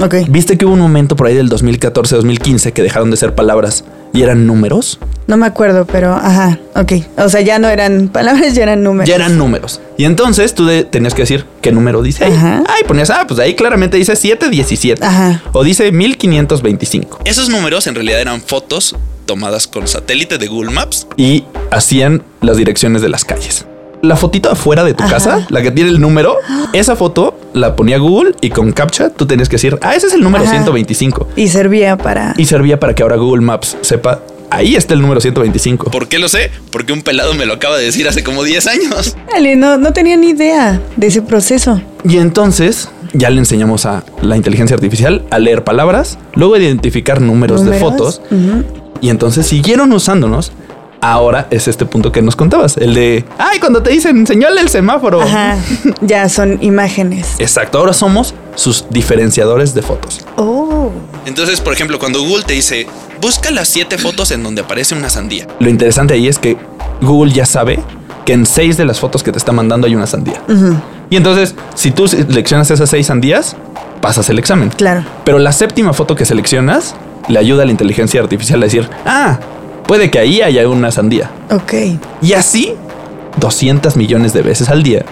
Ok. 0.00 0.14
viste 0.28 0.58
que 0.58 0.66
hubo 0.66 0.74
un 0.74 0.80
momento 0.80 1.16
por 1.16 1.26
ahí 1.26 1.34
del 1.34 1.48
2014-2015 1.48 2.72
que 2.72 2.82
dejaron 2.82 3.10
de 3.10 3.16
ser 3.16 3.34
palabras 3.34 3.84
y 4.12 4.22
eran 4.22 4.46
números 4.46 4.98
No 5.26 5.36
me 5.36 5.46
acuerdo, 5.46 5.84
pero 5.86 6.12
ajá. 6.14 6.58
Ok. 6.74 6.92
O 7.18 7.28
sea, 7.28 7.40
ya 7.40 7.58
no 7.58 7.68
eran 7.68 8.08
palabras, 8.12 8.54
ya 8.54 8.62
eran 8.62 8.82
números. 8.82 9.08
Ya 9.08 9.16
eran 9.16 9.36
números. 9.38 9.80
Y 9.98 10.04
entonces 10.04 10.54
tú 10.54 10.64
de- 10.66 10.84
tenías 10.84 11.14
que 11.14 11.22
decir 11.22 11.44
qué 11.60 11.72
número 11.72 12.00
dice 12.02 12.24
ahí. 12.24 12.32
Ajá. 12.32 12.62
Ay, 12.68 12.82
ponías, 12.86 13.10
ah, 13.10 13.24
pues 13.26 13.40
ahí 13.40 13.54
claramente 13.54 13.96
dice 13.96 14.14
717. 14.16 15.04
Ajá. 15.04 15.42
O 15.52 15.64
dice 15.64 15.90
1525. 15.92 17.20
Esos 17.24 17.48
números 17.48 17.86
en 17.86 17.94
realidad 17.94 18.20
eran 18.20 18.40
fotos 18.40 18.94
tomadas 19.26 19.66
con 19.66 19.88
satélite 19.88 20.38
de 20.38 20.46
Google 20.46 20.70
Maps. 20.70 21.06
y 21.16 21.44
hacían 21.72 22.22
las 22.40 22.56
direcciones 22.56 23.02
de 23.02 23.08
las 23.08 23.24
calles. 23.24 23.66
La 24.02 24.16
fotito 24.16 24.50
afuera 24.50 24.84
de 24.84 24.94
tu 24.94 25.06
casa, 25.08 25.46
la 25.48 25.62
que 25.62 25.70
tiene 25.70 25.90
el 25.90 26.00
número, 26.00 26.36
esa 26.72 26.96
foto 26.96 27.38
la 27.54 27.74
ponía 27.74 27.98
Google 27.98 28.34
y 28.40 28.50
con 28.50 28.72
CAPTCHA 28.72 29.10
tú 29.10 29.26
tenías 29.26 29.48
que 29.48 29.56
decir, 29.56 29.78
ah, 29.82 29.94
ese 29.96 30.08
es 30.08 30.14
el 30.14 30.22
número 30.22 30.44
Ajá. 30.44 30.52
125. 30.52 31.28
Y 31.36 31.48
servía 31.48 31.96
para... 31.96 32.34
Y 32.36 32.44
servía 32.44 32.78
para 32.78 32.94
que 32.94 33.02
ahora 33.02 33.16
Google 33.16 33.42
Maps 33.42 33.76
sepa, 33.80 34.20
ahí 34.50 34.76
está 34.76 34.94
el 34.94 35.00
número 35.00 35.20
125. 35.20 35.90
¿Por 35.90 36.08
qué 36.08 36.18
lo 36.18 36.28
sé? 36.28 36.50
Porque 36.70 36.92
un 36.92 37.02
pelado 37.02 37.34
me 37.34 37.46
lo 37.46 37.54
acaba 37.54 37.78
de 37.78 37.84
decir 37.84 38.06
hace 38.06 38.22
como 38.22 38.44
10 38.44 38.66
años. 38.66 39.16
Dale, 39.32 39.56
no, 39.56 39.78
no 39.78 39.92
tenía 39.92 40.16
ni 40.16 40.28
idea 40.28 40.80
de 40.96 41.06
ese 41.06 41.22
proceso. 41.22 41.80
Y 42.04 42.18
entonces 42.18 42.90
ya 43.12 43.30
le 43.30 43.38
enseñamos 43.38 43.86
a 43.86 44.04
la 44.22 44.36
inteligencia 44.36 44.74
artificial 44.74 45.24
a 45.30 45.38
leer 45.38 45.64
palabras, 45.64 46.18
luego 46.34 46.54
a 46.54 46.58
identificar 46.58 47.20
números, 47.20 47.64
de 47.64 47.78
fotos. 47.78 48.20
Y 49.00 49.08
entonces 49.08 49.46
siguieron 49.46 49.92
usándonos. 49.92 50.52
Ahora 51.08 51.46
es 51.50 51.68
este 51.68 51.86
punto 51.86 52.10
que 52.10 52.20
nos 52.20 52.34
contabas, 52.34 52.76
el 52.78 52.92
de, 52.94 53.24
ay, 53.38 53.60
cuando 53.60 53.80
te 53.80 53.90
dicen, 53.90 54.26
señale 54.26 54.60
el 54.60 54.68
semáforo. 54.68 55.22
Ajá, 55.22 55.56
ya 56.00 56.28
son 56.28 56.58
imágenes. 56.62 57.36
Exacto, 57.38 57.78
ahora 57.78 57.92
somos 57.92 58.34
sus 58.56 58.86
diferenciadores 58.90 59.72
de 59.72 59.82
fotos. 59.82 60.26
Oh, 60.36 60.90
Entonces, 61.24 61.60
por 61.60 61.72
ejemplo, 61.72 62.00
cuando 62.00 62.20
Google 62.22 62.42
te 62.44 62.54
dice, 62.54 62.88
busca 63.20 63.52
las 63.52 63.68
7 63.68 63.98
fotos 63.98 64.32
en 64.32 64.42
donde 64.42 64.62
aparece 64.62 64.96
una 64.96 65.08
sandía. 65.08 65.46
Lo 65.60 65.70
interesante 65.70 66.14
ahí 66.14 66.26
es 66.26 66.40
que 66.40 66.56
Google 67.00 67.32
ya 67.32 67.46
sabe 67.46 67.78
que 68.24 68.32
en 68.32 68.44
seis 68.44 68.76
de 68.76 68.84
las 68.84 68.98
fotos 68.98 69.22
que 69.22 69.30
te 69.30 69.38
está 69.38 69.52
mandando 69.52 69.86
hay 69.86 69.94
una 69.94 70.08
sandía. 70.08 70.42
Y 71.08 71.14
entonces, 71.14 71.54
si 71.76 71.92
tú 71.92 72.08
seleccionas 72.08 72.68
esas 72.72 72.90
seis 72.90 73.06
sandías, 73.06 73.54
pasas 74.00 74.28
el 74.28 74.40
examen. 74.40 74.70
claro. 74.70 75.04
Pero 75.24 75.38
la 75.38 75.52
séptima 75.52 75.92
foto 75.92 76.16
que 76.16 76.24
seleccionas 76.24 76.96
le 77.28 77.38
ayuda 77.38 77.62
a 77.62 77.66
la 77.66 77.70
inteligencia 77.70 78.20
artificial 78.20 78.60
a 78.60 78.64
decir, 78.66 78.90
ah, 79.04 79.38
puede 79.86 80.10
que 80.10 80.18
ahí 80.18 80.42
haya 80.42 80.68
una 80.68 80.90
sandía. 80.90 81.30
Ok. 81.50 81.74
Y 82.22 82.32
así, 82.34 82.74
200 83.38 83.96
millones 83.96 84.32
de 84.32 84.42
veces 84.42 84.68
al 84.68 84.82
día, 84.82 85.04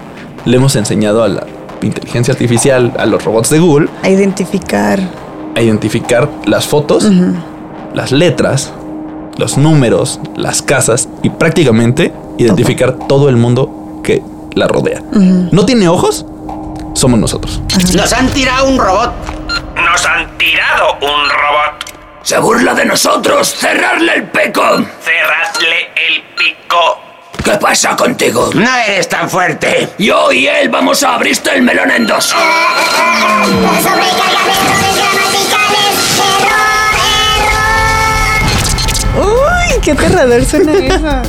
le 0.45 0.57
hemos 0.57 0.77
enseñado 0.77 1.23
a 1.23 1.29
la 1.29 1.47
inteligencia 1.83 2.33
artificial, 2.33 2.93
a 2.99 3.07
los 3.07 3.25
robots 3.25 3.51
de 3.51 3.59
Google, 3.59 3.89
A 4.03 4.09
identificar. 4.09 4.99
a 5.55 5.61
identificar 5.61 6.29
las 6.47 6.67
fotos, 6.67 7.07
las 7.95 8.11
letras, 8.13 8.73
los 9.37 9.57
números, 9.59 10.21
las 10.37 10.63
casas 10.63 11.09
y 11.23 11.31
prácticamente 11.31 12.13
identificar 12.39 12.95
todo 13.09 13.29
el 13.29 13.37
mundo 13.37 14.01
que 14.03 14.23
la 14.55 14.67
rodea. 14.67 15.03
¿No 15.13 15.65
tiene 15.67 15.89
ojos? 15.89 16.25
Somos 16.95 17.19
nosotros. 17.19 17.61
Nos 17.95 18.13
han 18.13 18.29
tirado 18.29 18.69
un 18.69 18.79
robot. 18.79 19.13
Nos 19.77 20.07
han 20.07 20.39
tirado 20.39 20.85
un 21.03 21.29
robot. 21.29 21.84
Se 22.25 22.39
burla 22.39 22.75
de 22.75 22.87
nosotros. 22.87 23.55
Cerrarle 23.55 24.15
el 24.15 24.23
peco. 24.25 24.63
Cerradle 25.03 25.91
el 26.09 26.23
pico. 26.37 27.01
¿Qué 27.45 27.53
pasa 27.59 27.95
contigo? 27.95 28.51
No 28.55 28.77
eres 28.87 29.09
tan 29.09 29.29
fuerte. 29.29 29.91
Yo 29.99 30.33
y 30.33 30.47
él 30.47 30.71
vamos 30.71 31.03
a 31.03 31.15
abrirte 31.15 31.55
el 31.55 31.63
melón 31.63 31.91
en 31.91 32.07
dos. 32.07 32.35
¡Uy! 39.17 39.81
¡Qué 39.83 39.93
aterrador 39.93 40.45
suena 40.45 40.73
eso! 40.87 41.23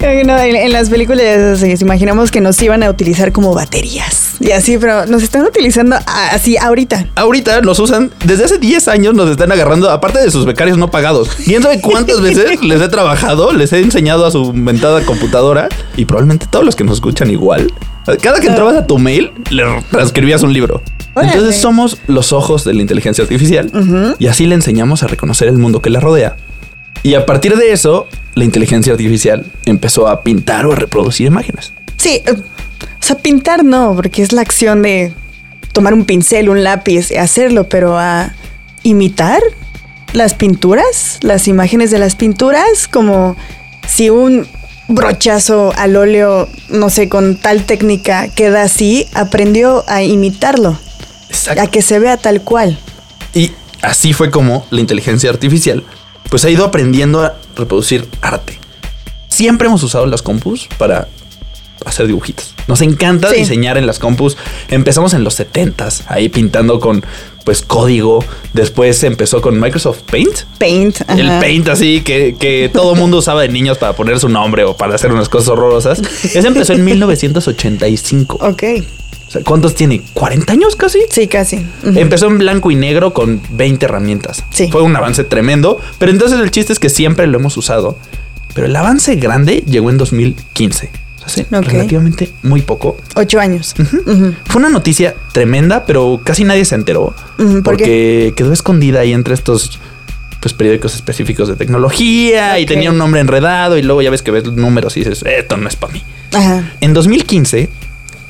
No, 0.24 0.38
en, 0.38 0.56
en 0.56 0.72
las 0.72 0.88
películas 0.90 1.62
eh, 1.62 1.74
imaginamos 1.80 2.30
que 2.30 2.40
nos 2.40 2.60
iban 2.62 2.82
a 2.82 2.90
utilizar 2.90 3.32
como 3.32 3.52
baterías. 3.54 4.19
Y 4.40 4.52
así, 4.52 4.78
pero 4.78 5.04
nos 5.04 5.22
están 5.22 5.44
utilizando 5.44 5.96
así 6.06 6.56
ahorita. 6.56 7.08
Ahorita 7.14 7.60
nos 7.60 7.78
usan, 7.78 8.10
desde 8.24 8.44
hace 8.44 8.58
10 8.58 8.88
años 8.88 9.14
nos 9.14 9.28
están 9.28 9.52
agarrando, 9.52 9.90
aparte 9.90 10.18
de 10.18 10.30
sus 10.30 10.46
becarios 10.46 10.78
no 10.78 10.90
pagados. 10.90 11.28
¿Quién 11.44 11.62
sabe 11.62 11.80
cuántas 11.82 12.20
veces 12.22 12.62
les 12.62 12.80
he 12.80 12.88
trabajado, 12.88 13.52
les 13.52 13.72
he 13.74 13.80
enseñado 13.80 14.24
a 14.24 14.30
su 14.30 14.54
mentada 14.54 15.04
computadora? 15.04 15.68
Y 15.96 16.06
probablemente 16.06 16.46
todos 16.50 16.64
los 16.64 16.74
que 16.74 16.84
nos 16.84 16.94
escuchan 16.94 17.30
igual. 17.30 17.70
Cada 18.22 18.40
que 18.40 18.46
entrabas 18.46 18.76
a 18.76 18.86
tu 18.86 18.98
mail, 18.98 19.30
le 19.50 19.62
transcribías 19.90 20.42
un 20.42 20.54
libro. 20.54 20.82
Órale. 21.14 21.32
Entonces 21.32 21.60
somos 21.60 21.98
los 22.06 22.32
ojos 22.32 22.64
de 22.64 22.72
la 22.72 22.80
inteligencia 22.80 23.22
artificial 23.22 23.70
y 24.18 24.26
así 24.26 24.46
le 24.46 24.54
enseñamos 24.54 25.02
a 25.02 25.06
reconocer 25.06 25.48
el 25.48 25.58
mundo 25.58 25.82
que 25.82 25.90
la 25.90 26.00
rodea. 26.00 26.36
Y 27.02 27.14
a 27.14 27.26
partir 27.26 27.56
de 27.56 27.72
eso, 27.72 28.06
la 28.34 28.44
inteligencia 28.44 28.92
artificial 28.92 29.46
empezó 29.64 30.08
a 30.08 30.22
pintar 30.22 30.66
o 30.66 30.72
a 30.72 30.76
reproducir 30.76 31.26
imágenes. 31.26 31.72
Sí, 31.96 32.22
eh, 32.26 32.34
sea, 33.14 33.22
pintar 33.22 33.64
no, 33.64 33.94
porque 33.94 34.22
es 34.22 34.32
la 34.32 34.42
acción 34.42 34.82
de 34.82 35.12
tomar 35.72 35.94
un 35.94 36.04
pincel, 36.04 36.48
un 36.48 36.62
lápiz 36.64 37.10
y 37.10 37.16
hacerlo, 37.16 37.68
pero 37.68 37.98
a 37.98 38.34
imitar 38.82 39.42
las 40.12 40.34
pinturas, 40.34 41.18
las 41.22 41.48
imágenes 41.48 41.90
de 41.90 41.98
las 41.98 42.16
pinturas, 42.16 42.88
como 42.88 43.36
si 43.88 44.10
un 44.10 44.48
brochazo 44.88 45.72
al 45.76 45.96
óleo, 45.96 46.48
no 46.68 46.90
sé, 46.90 47.08
con 47.08 47.36
tal 47.36 47.64
técnica 47.64 48.28
queda 48.28 48.62
así, 48.62 49.06
aprendió 49.14 49.84
a 49.88 50.02
imitarlo, 50.02 50.78
Exacto. 51.28 51.62
a 51.62 51.66
que 51.68 51.82
se 51.82 51.98
vea 51.98 52.16
tal 52.16 52.42
cual. 52.42 52.78
Y 53.34 53.52
así 53.82 54.12
fue 54.12 54.30
como 54.30 54.66
la 54.70 54.80
inteligencia 54.80 55.30
artificial 55.30 55.84
pues 56.28 56.44
ha 56.44 56.50
ido 56.50 56.64
aprendiendo 56.64 57.22
a 57.22 57.36
reproducir 57.56 58.08
arte. 58.22 58.58
Siempre 59.28 59.66
hemos 59.66 59.82
usado 59.82 60.06
las 60.06 60.22
compus 60.22 60.68
para 60.78 61.08
hacer 61.86 62.06
dibujitos. 62.06 62.54
Nos 62.66 62.80
encanta 62.82 63.30
Sí. 63.30 63.36
diseñar 63.40 63.76
en 63.78 63.86
las 63.86 63.98
compus. 63.98 64.36
Empezamos 64.68 65.14
en 65.14 65.24
los 65.24 65.38
70s, 65.38 66.04
ahí 66.08 66.28
pintando 66.28 66.80
con 66.80 67.04
pues 67.44 67.62
código. 67.62 68.22
Después 68.52 69.02
empezó 69.02 69.40
con 69.40 69.58
Microsoft 69.58 70.02
Paint. 70.10 70.40
Paint. 70.58 71.00
El. 71.08 71.26
Paint 71.40 71.68
así 71.68 72.02
que, 72.02 72.36
que 72.38 72.70
todo 72.72 72.94
mundo 72.94 73.18
usaba 73.18 73.42
de 73.42 73.48
niños 73.48 73.78
para 73.78 73.94
poner 73.94 74.20
su 74.20 74.28
nombre 74.28 74.64
o 74.64 74.76
para 74.76 74.94
hacer 74.94 75.10
unas 75.12 75.28
cosas 75.28 75.48
horrorosas. 75.48 76.00
Ese 76.24 76.46
empezó 76.46 76.74
en 76.74 76.84
1985. 76.84 78.38
Ok. 78.40 78.62
¿Cuántos 79.44 79.76
tiene? 79.76 80.02
¿40 80.14 80.50
años 80.50 80.74
casi? 80.74 80.98
Sí, 81.08 81.28
casi. 81.28 81.64
Empezó 81.84 82.26
en 82.26 82.38
blanco 82.38 82.70
y 82.72 82.74
negro 82.74 83.14
con 83.14 83.40
20 83.50 83.84
herramientas. 83.86 84.44
Sí. 84.50 84.68
Fue 84.72 84.82
un 84.82 84.94
avance 84.96 85.22
tremendo, 85.22 85.80
pero 85.98 86.10
entonces 86.10 86.40
el 86.40 86.50
chiste 86.50 86.72
es 86.72 86.80
que 86.80 86.88
siempre 86.88 87.28
lo 87.28 87.38
hemos 87.38 87.56
usado. 87.56 87.96
Pero 88.54 88.66
el 88.66 88.74
avance 88.74 89.14
grande 89.14 89.62
llegó 89.66 89.90
en 89.90 89.98
2015. 89.98 90.90
Hace 91.24 91.46
relativamente 91.50 92.30
muy 92.42 92.62
poco. 92.62 92.96
Ocho 93.14 93.40
años. 93.40 93.74
Fue 94.44 94.58
una 94.58 94.70
noticia 94.70 95.14
tremenda, 95.32 95.84
pero 95.84 96.20
casi 96.24 96.44
nadie 96.44 96.64
se 96.64 96.74
enteró. 96.74 97.14
Ujú, 97.38 97.62
¿por 97.62 97.62
porque 97.62 98.32
quedó 98.36 98.52
escondida 98.52 99.00
ahí 99.00 99.12
entre 99.12 99.34
estos 99.34 99.78
pues, 100.40 100.54
periódicos 100.54 100.94
específicos 100.94 101.48
de 101.48 101.56
tecnología 101.56 102.58
y 102.58 102.66
tenía 102.66 102.90
un 102.90 102.98
nombre 102.98 103.20
enredado 103.20 103.76
y 103.76 103.82
luego 103.82 104.02
ya 104.02 104.10
ves 104.10 104.22
que 104.22 104.30
ves 104.30 104.44
números 104.44 104.96
y 104.96 105.00
dices, 105.00 105.22
esto 105.24 105.56
no 105.56 105.68
es 105.68 105.76
para 105.76 105.92
mí. 105.92 106.02
Ajá. 106.32 106.72
En 106.80 106.94
2015, 106.94 107.68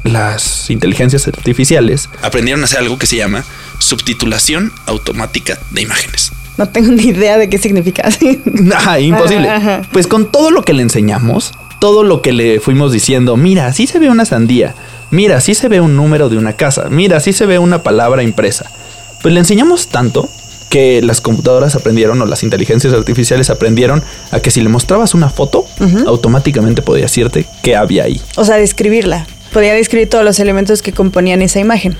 las 0.04 0.70
inteligencias 0.70 1.28
artificiales 1.28 2.08
Aprendieron 2.22 2.62
a 2.62 2.64
hacer 2.64 2.78
algo 2.78 2.98
que 2.98 3.06
se 3.06 3.16
llama 3.16 3.44
subtitulación 3.78 4.72
automática 4.86 5.58
de 5.70 5.82
imágenes. 5.82 6.32
No 6.58 6.68
tengo 6.68 6.90
ni 6.92 7.04
idea 7.04 7.38
de 7.38 7.48
qué 7.48 7.58
significa. 7.58 8.08
Ajá, 8.74 9.00
imposible. 9.00 9.48
Ajá, 9.48 9.76
ajá. 9.76 9.88
Pues 9.92 10.06
con 10.06 10.30
todo 10.30 10.50
lo 10.50 10.62
que 10.62 10.72
le 10.72 10.82
enseñamos, 10.82 11.52
todo 11.80 12.04
lo 12.04 12.22
que 12.22 12.32
le 12.32 12.60
fuimos 12.60 12.92
diciendo, 12.92 13.36
mira, 13.36 13.66
así 13.66 13.88
se 13.88 13.98
ve 13.98 14.08
una 14.08 14.24
sandía, 14.24 14.74
mira, 15.10 15.38
así 15.38 15.54
se 15.54 15.68
ve 15.68 15.80
un 15.80 15.96
número 15.96 16.28
de 16.28 16.36
una 16.36 16.52
casa, 16.52 16.88
mira, 16.90 17.16
así 17.16 17.32
se 17.32 17.46
ve 17.46 17.58
una 17.58 17.82
palabra 17.82 18.22
impresa. 18.22 18.70
Pues 19.22 19.34
le 19.34 19.40
enseñamos 19.40 19.88
tanto 19.88 20.28
que 20.68 21.02
las 21.02 21.20
computadoras 21.20 21.74
aprendieron 21.74 22.22
o 22.22 22.26
las 22.26 22.44
inteligencias 22.44 22.94
artificiales 22.94 23.50
aprendieron 23.50 24.02
a 24.30 24.40
que 24.40 24.52
si 24.52 24.60
le 24.60 24.68
mostrabas 24.68 25.14
una 25.14 25.28
foto, 25.28 25.66
automáticamente 26.06 26.80
podía 26.80 27.02
decirte 27.02 27.44
qué 27.62 27.74
había 27.74 28.04
ahí. 28.04 28.20
O 28.36 28.44
sea, 28.44 28.56
describirla. 28.56 29.26
Podía 29.52 29.74
describir 29.74 30.08
todos 30.08 30.24
los 30.24 30.38
elementos 30.38 30.80
que 30.80 30.92
componían 30.92 31.42
esa 31.42 31.58
imagen. 31.58 31.96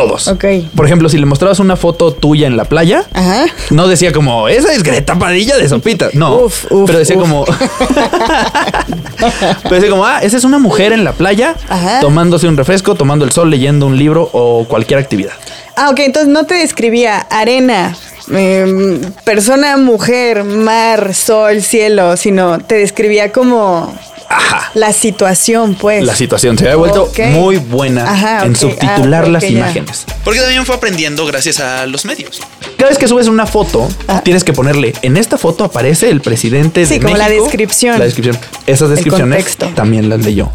Todos. 0.00 0.28
Ok. 0.28 0.44
Por 0.74 0.86
ejemplo, 0.86 1.10
si 1.10 1.18
le 1.18 1.26
mostrabas 1.26 1.60
una 1.60 1.76
foto 1.76 2.12
tuya 2.12 2.46
en 2.46 2.56
la 2.56 2.64
playa, 2.64 3.04
Ajá. 3.12 3.44
no 3.68 3.86
decía 3.86 4.12
como, 4.12 4.48
esa 4.48 4.72
es 4.72 4.82
Greta 4.82 5.18
Padilla 5.18 5.58
de 5.58 5.68
Sopita. 5.68 6.08
No. 6.14 6.36
Uf, 6.36 6.64
uf, 6.70 6.86
pero 6.86 6.98
decía 6.98 7.16
uf. 7.16 7.22
como. 7.22 7.44
pero 9.62 9.74
decía 9.74 9.90
como, 9.90 10.06
ah, 10.06 10.20
esa 10.22 10.38
es 10.38 10.44
una 10.44 10.58
mujer 10.58 10.94
en 10.94 11.04
la 11.04 11.12
playa 11.12 11.54
Ajá. 11.68 12.00
tomándose 12.00 12.48
un 12.48 12.56
refresco, 12.56 12.94
tomando 12.94 13.26
el 13.26 13.32
sol, 13.32 13.50
leyendo 13.50 13.84
un 13.84 13.98
libro 13.98 14.30
o 14.32 14.64
cualquier 14.66 15.00
actividad. 15.00 15.32
Ah, 15.76 15.90
ok, 15.90 15.98
entonces 16.00 16.32
no 16.32 16.46
te 16.46 16.54
describía 16.54 17.18
arena, 17.18 17.94
em, 18.32 19.02
persona, 19.24 19.76
mujer, 19.76 20.44
mar, 20.44 21.14
sol, 21.14 21.60
cielo, 21.60 22.16
sino 22.16 22.58
te 22.58 22.76
describía 22.76 23.32
como 23.32 23.94
Ajá. 24.30 24.70
la 24.74 24.92
situación, 24.92 25.74
pues. 25.74 26.04
La 26.04 26.14
situación 26.14 26.56
se 26.56 26.64
había 26.64 26.76
vuelto 26.76 27.10
muy 27.32 27.56
buena 27.56 28.10
Ajá, 28.10 28.44
en 28.46 28.54
subtitular 28.56 29.24
Ah, 29.24 29.28
las 29.28 29.44
imágenes. 29.44 30.06
Porque 30.24 30.40
también 30.40 30.64
fue 30.64 30.76
aprendiendo 30.76 31.26
gracias 31.26 31.60
a 31.60 31.86
los 31.86 32.04
medios. 32.04 32.40
Cada 32.78 32.88
vez 32.90 32.98
que 32.98 33.08
subes 33.08 33.26
una 33.28 33.44
foto, 33.46 33.88
Ah. 34.08 34.22
tienes 34.24 34.44
que 34.44 34.52
ponerle, 34.52 34.94
en 35.02 35.16
esta 35.16 35.36
foto 35.36 35.64
aparece 35.64 36.08
el 36.10 36.20
presidente 36.20 36.86
Sí, 36.86 36.94
de 36.94 37.00
como 37.04 37.16
la 37.16 37.24
México". 37.26 37.44
descripción. 37.44 37.98
La 37.98 38.04
descripción. 38.04 38.38
Esas 38.66 38.88
descripciones 38.90 39.56
también 39.74 40.08
las 40.08 40.24
leyó 40.24 40.50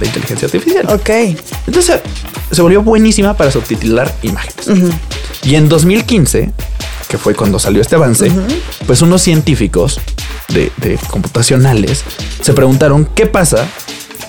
la 0.00 0.06
inteligencia 0.06 0.46
artificial. 0.46 0.86
Ok. 0.90 1.10
Entonces 1.66 2.00
se 2.50 2.62
volvió 2.62 2.82
buenísima 2.82 3.36
para 3.36 3.50
subtitular 3.50 4.14
imágenes. 4.22 4.92
Y 5.44 5.54
en 5.54 5.68
2015 5.68 6.52
que 7.08 7.16
fue 7.16 7.34
cuando 7.34 7.58
salió 7.58 7.80
este 7.80 7.94
avance, 7.94 8.30
pues 8.86 9.00
unos 9.00 9.22
científicos 9.22 9.98
de, 10.48 10.70
de 10.76 10.98
computacionales 11.08 12.04
se 12.42 12.52
preguntaron 12.52 13.08
qué 13.14 13.26
pasa 13.26 13.66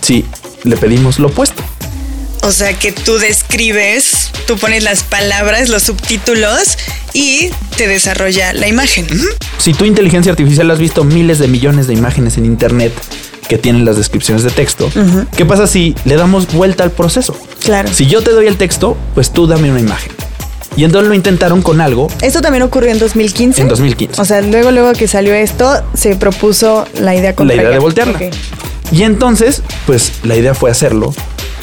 si 0.01 0.25
le 0.63 0.77
pedimos 0.77 1.19
lo 1.19 1.27
opuesto. 1.27 1.61
O 2.41 2.51
sea 2.51 2.73
que 2.73 2.93
tú 2.93 3.17
describes, 3.17 4.31
tú 4.47 4.57
pones 4.57 4.83
las 4.83 5.03
palabras, 5.03 5.67
los 5.67 5.83
subtítulos 5.83 6.77
y 7.13 7.49
te 7.75 7.87
desarrolla 7.87 8.53
la 8.53 8.67
imagen. 8.67 9.07
Si 9.57 9.73
tu 9.73 9.83
inteligencia 9.83 10.31
artificial 10.31 10.71
has 10.71 10.79
visto 10.79 11.03
miles 11.03 11.37
de 11.37 11.49
millones 11.49 11.87
de 11.87 11.93
imágenes 11.93 12.37
en 12.37 12.45
internet 12.45 12.93
que 13.49 13.57
tienen 13.57 13.83
las 13.83 13.97
descripciones 13.97 14.43
de 14.43 14.51
texto, 14.51 14.89
¿qué 15.35 15.45
pasa 15.45 15.67
si 15.67 15.95
le 16.05 16.15
damos 16.15 16.53
vuelta 16.53 16.83
al 16.85 16.91
proceso? 16.91 17.35
Claro. 17.65 17.89
Si 17.91 18.05
yo 18.05 18.21
te 18.21 18.31
doy 18.31 18.47
el 18.47 18.55
texto, 18.55 18.95
pues 19.15 19.31
tú 19.31 19.47
dame 19.47 19.69
una 19.71 19.81
imagen. 19.81 20.11
Y 20.77 20.85
entonces 20.85 21.09
lo 21.09 21.15
intentaron 21.15 21.61
con 21.61 21.81
algo 21.81 22.07
Esto 22.21 22.41
también 22.41 22.61
ocurrió 22.61 22.91
en 22.91 22.99
2015. 22.99 23.61
en 23.63 23.67
2015. 23.67 24.21
O 24.21 24.23
sea, 24.23 24.39
luego, 24.41 24.71
luego 24.71 24.93
que 24.93 25.07
salió 25.07 25.33
esto, 25.33 25.83
se 25.93 26.15
propuso 26.15 26.85
la 27.01 27.15
idea 27.15 27.31
la 27.31 27.35
contraria. 27.35 27.63
idea 27.63 27.71
de 27.73 27.79
voltearla. 27.79 28.13
Ok. 28.19 28.33
Y 28.91 29.03
entonces, 29.03 29.61
pues 29.85 30.13
la 30.23 30.35
idea 30.37 30.53
fue 30.53 30.71
hacerlo 30.71 31.13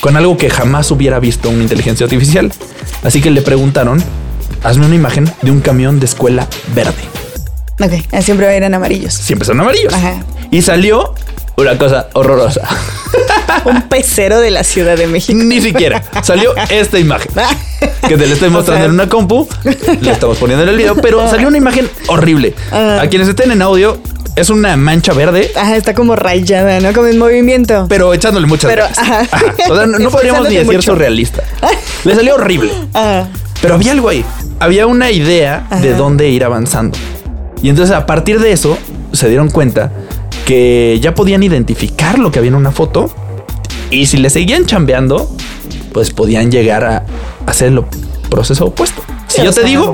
con 0.01 0.17
algo 0.17 0.37
que 0.37 0.51
jamás 0.51 0.91
hubiera 0.91 1.19
visto 1.21 1.49
una 1.49 1.63
inteligencia 1.63 2.05
artificial. 2.05 2.53
Así 3.05 3.23
que 3.23 3.31
le 3.31 3.43
preguntaron, 3.43 4.03
hazme 4.65 4.87
una 4.87 4.97
imagen 4.97 5.31
de 5.41 5.51
un 5.53 5.61
camión 5.61 5.99
de 6.01 6.07
escuela 6.07 6.47
verde. 6.75 6.93
Ok, 7.81 8.23
siempre 8.23 8.55
eran 8.57 8.75
amarillos. 8.75 9.15
Siempre 9.15 9.47
son 9.47 9.61
amarillos. 9.61 9.95
Ajá. 9.95 10.25
Y 10.51 10.63
salió 10.63 11.15
una 11.57 11.79
cosa 11.79 12.09
horrorosa. 12.13 12.63
Un 13.65 13.83
pecero 13.83 14.41
de 14.41 14.51
la 14.51 14.63
Ciudad 14.65 14.97
de 14.97 15.07
México. 15.07 15.39
Ni 15.43 15.61
siquiera. 15.61 16.03
Salió 16.23 16.55
esta 16.71 16.99
imagen. 16.99 17.33
Que 18.09 18.17
te 18.17 18.27
la 18.27 18.35
estoy 18.35 18.51
mostrando 18.51 18.75
O 18.75 18.77
sea- 18.77 18.85
en 18.87 18.91
una 18.93 19.09
compu. 19.09 19.49
Le 20.01 20.13
estamos 20.13 20.39
poniendo 20.39 20.63
en 20.63 20.69
el 20.71 20.77
video, 20.77 20.95
pero 20.97 21.29
salió 21.29 21.49
una 21.49 21.59
imagen 21.59 21.89
horrible. 22.07 22.55
Ah. 22.71 23.01
A 23.03 23.09
quienes 23.09 23.27
estén 23.29 23.51
en 23.51 23.61
audio, 23.63 23.99
es 24.37 24.49
una 24.49 24.77
mancha 24.77 25.13
verde, 25.13 25.51
Ajá, 25.57 25.77
está 25.77 25.93
como 25.95 26.15
rayada, 26.15 26.79
¿no? 26.81 26.93
Como 26.93 27.09
en 27.09 27.19
movimiento. 27.19 27.87
pero 27.89 28.15
echándole 28.15 28.47
muchas 28.47 28.71
Pero, 28.71 28.85
ganas. 28.85 28.99
ajá. 28.99 29.21
Ajá. 29.31 29.45
O 29.71 29.75
sea, 29.77 29.87
no, 29.87 29.99
no 29.99 30.11
podríamos 30.11 30.49
ni 30.49 30.55
decir 30.57 30.67
mucho. 30.77 30.93
surrealista. 30.93 31.43
Le 32.05 32.15
salió 32.15 32.37
horrible. 32.37 32.71
Ah, 32.95 33.25
Pero 33.61 33.75
había 33.75 33.91
algo 33.93 34.09
ahí. 34.09 34.25
Había 34.61 34.87
una 34.87 35.11
idea 35.11 35.67
de 35.83 35.89
Ajá. 35.91 35.99
dónde 35.99 36.29
ir 36.29 36.45
avanzando. 36.45 36.97
Y 37.63 37.71
entonces 37.71 37.95
a 37.95 38.07
partir 38.07 38.39
de 38.41 38.53
eso 38.53 38.79
se 39.13 39.29
dieron 39.29 39.51
cuenta 39.51 39.91
que 40.47 40.99
ya 41.03 41.15
podían 41.15 41.43
identificar 41.43 42.19
lo 42.19 42.31
que 42.31 42.39
había 42.39 42.49
en 42.49 42.55
una 42.55 42.71
foto. 42.71 43.11
Y 43.91 44.07
si 44.07 44.17
le 44.17 44.31
seguían 44.31 44.65
chambeando, 44.65 45.31
pues 45.93 46.11
podían 46.11 46.51
llegar 46.51 46.85
a 46.85 47.05
hacer 47.47 47.69
el 47.69 47.83
proceso 48.31 48.67
opuesto. 48.67 49.03
Si 49.27 49.43
yo 49.43 49.53
te 49.53 49.65
digo, 49.65 49.93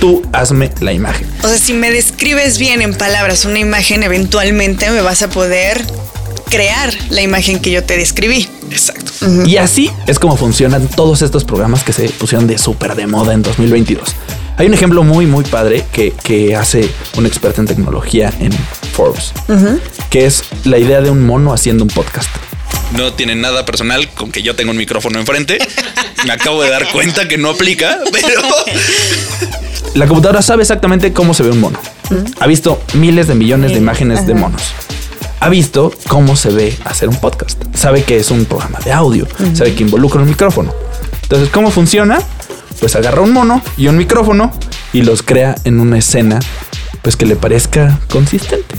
tú 0.00 0.22
hazme 0.32 0.72
la 0.80 0.92
imagen. 0.92 1.28
O 1.44 1.48
sea, 1.48 1.58
si 1.58 1.74
me 1.74 1.90
describes 1.90 2.58
bien 2.58 2.82
en 2.82 2.94
palabras 2.94 3.44
una 3.44 3.58
imagen, 3.58 4.02
eventualmente 4.02 4.90
me 4.90 5.02
vas 5.02 5.22
a 5.22 5.28
poder 5.28 5.84
crear 6.48 6.92
la 7.10 7.22
imagen 7.22 7.60
que 7.60 7.70
yo 7.70 7.84
te 7.84 7.96
describí. 7.96 8.48
Exacto. 8.70 9.12
Y 9.46 9.58
así 9.58 9.90
es 10.06 10.18
como 10.18 10.36
funcionan 10.36 10.88
todos 10.88 11.22
estos 11.22 11.44
programas 11.44 11.84
que 11.84 11.92
se 11.92 12.08
pusieron 12.08 12.46
de 12.46 12.56
súper 12.56 12.94
de 12.94 13.06
moda 13.06 13.34
en 13.34 13.42
2022. 13.42 14.08
Hay 14.56 14.66
un 14.66 14.74
ejemplo 14.74 15.02
muy, 15.02 15.26
muy 15.26 15.44
padre 15.44 15.84
que, 15.92 16.12
que 16.12 16.54
hace 16.54 16.88
un 17.16 17.26
experto 17.26 17.60
en 17.60 17.66
tecnología 17.66 18.32
en 18.38 18.52
Forbes, 18.92 19.32
que 20.10 20.26
es 20.26 20.44
la 20.64 20.78
idea 20.78 21.00
de 21.00 21.10
un 21.10 21.24
mono 21.24 21.52
haciendo 21.52 21.84
un 21.84 21.90
podcast. 21.90 22.28
No 22.96 23.14
tiene 23.14 23.34
nada 23.34 23.64
personal 23.64 24.08
con 24.10 24.30
que 24.30 24.42
yo 24.42 24.54
tengo 24.54 24.70
un 24.70 24.76
micrófono 24.76 25.18
enfrente. 25.18 25.58
Me 26.26 26.32
acabo 26.32 26.62
de 26.62 26.70
dar 26.70 26.90
cuenta 26.92 27.26
que 27.26 27.38
no 27.38 27.50
aplica, 27.50 27.98
pero 28.12 28.42
La 29.94 30.06
computadora 30.06 30.40
sabe 30.40 30.62
exactamente 30.62 31.12
cómo 31.12 31.34
se 31.34 31.42
ve 31.42 31.50
un 31.50 31.60
mono. 31.60 31.78
Ha 32.40 32.46
visto 32.46 32.82
miles 32.94 33.26
de 33.28 33.34
millones 33.34 33.72
de 33.72 33.78
imágenes 33.78 34.26
de 34.26 34.34
monos. 34.34 34.62
Ha 35.40 35.48
visto 35.48 35.92
cómo 36.08 36.36
se 36.36 36.50
ve 36.50 36.76
hacer 36.84 37.08
un 37.08 37.16
podcast. 37.16 37.62
Sabe 37.74 38.02
que 38.04 38.16
es 38.16 38.30
un 38.30 38.44
programa 38.46 38.78
de 38.84 38.92
audio. 38.92 39.26
Sabe 39.54 39.74
que 39.74 39.82
involucra 39.82 40.20
un 40.20 40.28
micrófono. 40.28 40.72
Entonces, 41.22 41.48
¿cómo 41.50 41.70
funciona? 41.70 42.20
Pues 42.82 42.96
agarra 42.96 43.20
un 43.20 43.32
mono 43.32 43.62
y 43.76 43.86
un 43.86 43.96
micrófono 43.96 44.50
y 44.92 45.02
los 45.02 45.22
crea 45.22 45.54
en 45.62 45.78
una 45.78 45.98
escena 45.98 46.40
pues 47.00 47.14
que 47.14 47.26
le 47.26 47.36
parezca 47.36 48.00
consistente. 48.10 48.74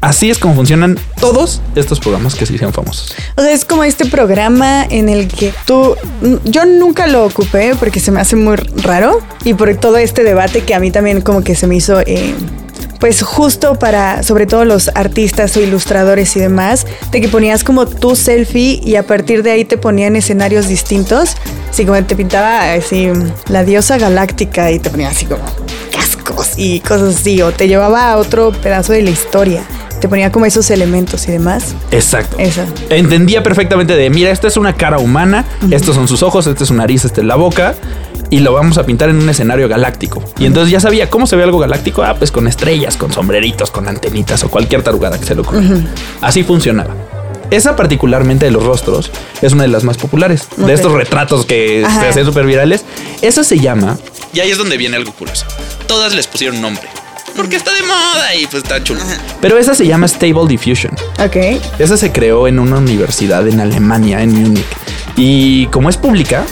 Así 0.00 0.30
es 0.30 0.38
como 0.38 0.54
funcionan 0.54 0.98
todos 1.20 1.60
estos 1.74 2.00
programas 2.00 2.34
que 2.34 2.46
se 2.46 2.54
hicieron 2.54 2.72
famosos. 2.72 3.14
O 3.36 3.42
sea, 3.42 3.52
es 3.52 3.66
como 3.66 3.84
este 3.84 4.06
programa 4.06 4.84
en 4.88 5.10
el 5.10 5.28
que 5.28 5.52
tú, 5.66 5.96
yo 6.44 6.64
nunca 6.64 7.06
lo 7.08 7.26
ocupé 7.26 7.74
porque 7.78 8.00
se 8.00 8.10
me 8.10 8.20
hace 8.20 8.36
muy 8.36 8.56
raro 8.56 9.20
y 9.44 9.52
por 9.52 9.74
todo 9.76 9.98
este 9.98 10.22
debate 10.22 10.62
que 10.62 10.74
a 10.74 10.80
mí 10.80 10.90
también 10.90 11.20
como 11.20 11.44
que 11.44 11.54
se 11.54 11.66
me 11.66 11.76
hizo, 11.76 12.00
eh, 12.00 12.34
pues 12.98 13.22
justo 13.22 13.78
para, 13.78 14.22
sobre 14.22 14.46
todo 14.46 14.64
los 14.64 14.90
artistas 14.94 15.56
o 15.56 15.60
ilustradores 15.60 16.36
y 16.36 16.40
demás, 16.40 16.86
de 17.10 17.20
que 17.20 17.28
ponías 17.28 17.64
como 17.64 17.86
tu 17.86 18.16
selfie 18.16 18.80
y 18.84 18.96
a 18.96 19.06
partir 19.06 19.42
de 19.42 19.50
ahí 19.52 19.64
te 19.64 19.78
ponían 19.78 20.16
escenarios 20.16 20.68
distintos, 20.68 21.36
así 21.70 21.84
como 21.84 22.02
te 22.04 22.16
pintaba 22.16 22.72
así 22.72 23.08
la 23.48 23.64
diosa 23.64 23.98
galáctica 23.98 24.70
y 24.70 24.78
te 24.78 24.90
ponía 24.90 25.08
así 25.08 25.26
como 25.26 25.44
cascos 25.92 26.52
y 26.56 26.80
cosas 26.80 27.16
así, 27.16 27.42
o 27.42 27.52
te 27.52 27.68
llevaba 27.68 28.10
a 28.10 28.16
otro 28.16 28.52
pedazo 28.52 28.92
de 28.92 29.02
la 29.02 29.10
historia. 29.10 29.62
Te 30.00 30.08
ponía 30.08 30.30
como 30.30 30.44
esos 30.44 30.70
elementos 30.70 31.26
y 31.26 31.32
demás. 31.32 31.74
Exacto. 31.90 32.36
Eso. 32.38 32.60
Entendía 32.90 33.42
perfectamente 33.42 33.96
de, 33.96 34.10
mira, 34.10 34.30
esta 34.30 34.46
es 34.46 34.58
una 34.58 34.74
cara 34.74 34.98
humana, 34.98 35.46
estos 35.70 35.94
son 35.94 36.06
sus 36.06 36.22
ojos, 36.22 36.46
este 36.46 36.64
es 36.64 36.68
su 36.68 36.74
nariz, 36.74 37.06
esta 37.06 37.22
es 37.22 37.26
la 37.26 37.36
boca, 37.36 37.74
y 38.30 38.40
lo 38.40 38.52
vamos 38.52 38.78
a 38.78 38.86
pintar 38.86 39.08
en 39.08 39.16
un 39.16 39.28
escenario 39.28 39.68
galáctico. 39.68 40.22
Y 40.38 40.46
entonces 40.46 40.70
ya 40.70 40.80
sabía 40.80 41.08
cómo 41.10 41.26
se 41.26 41.36
ve 41.36 41.42
algo 41.42 41.58
galáctico, 41.58 42.02
ah, 42.02 42.14
pues 42.16 42.30
con 42.30 42.46
estrellas, 42.48 42.96
con 42.96 43.12
sombreritos, 43.12 43.70
con 43.70 43.88
antenitas 43.88 44.42
o 44.44 44.48
cualquier 44.48 44.82
tarugada 44.82 45.18
que 45.18 45.26
se 45.26 45.34
le 45.34 45.42
ocurra. 45.42 45.62
Así 46.20 46.42
funcionaba. 46.42 46.94
Esa 47.50 47.76
particularmente 47.76 48.44
de 48.44 48.50
los 48.50 48.64
rostros 48.64 49.10
es 49.40 49.52
una 49.52 49.62
de 49.62 49.68
las 49.68 49.84
más 49.84 49.98
populares. 49.98 50.48
De 50.56 50.72
estos 50.72 50.92
retratos 50.92 51.46
que 51.46 51.84
Ajá. 51.86 52.00
se 52.00 52.08
hacen 52.08 52.24
súper 52.24 52.44
virales. 52.44 52.84
Esa 53.22 53.44
se 53.44 53.60
llama 53.60 53.96
y 54.36 54.40
ahí 54.40 54.50
es 54.50 54.58
donde 54.58 54.76
viene 54.76 54.96
algo 54.96 55.12
curioso. 55.12 55.46
Todas 55.86 56.14
les 56.14 56.26
pusieron 56.26 56.60
nombre. 56.60 56.86
Porque 57.34 57.56
está 57.56 57.72
de 57.72 57.82
moda 57.82 58.34
y 58.34 58.46
pues 58.46 58.62
está 58.62 58.84
chulo. 58.84 59.00
Pero 59.40 59.56
esa 59.56 59.74
se 59.74 59.86
llama 59.86 60.06
Stable 60.08 60.46
Diffusion. 60.46 60.92
Ok. 61.18 61.58
Esa 61.78 61.96
se 61.96 62.12
creó 62.12 62.46
en 62.46 62.58
una 62.58 62.76
universidad 62.76 63.48
en 63.48 63.60
Alemania, 63.60 64.22
en 64.22 64.32
Múnich. 64.34 64.64
Y 65.16 65.66
como 65.68 65.88
es 65.88 65.96
pública, 65.96 66.44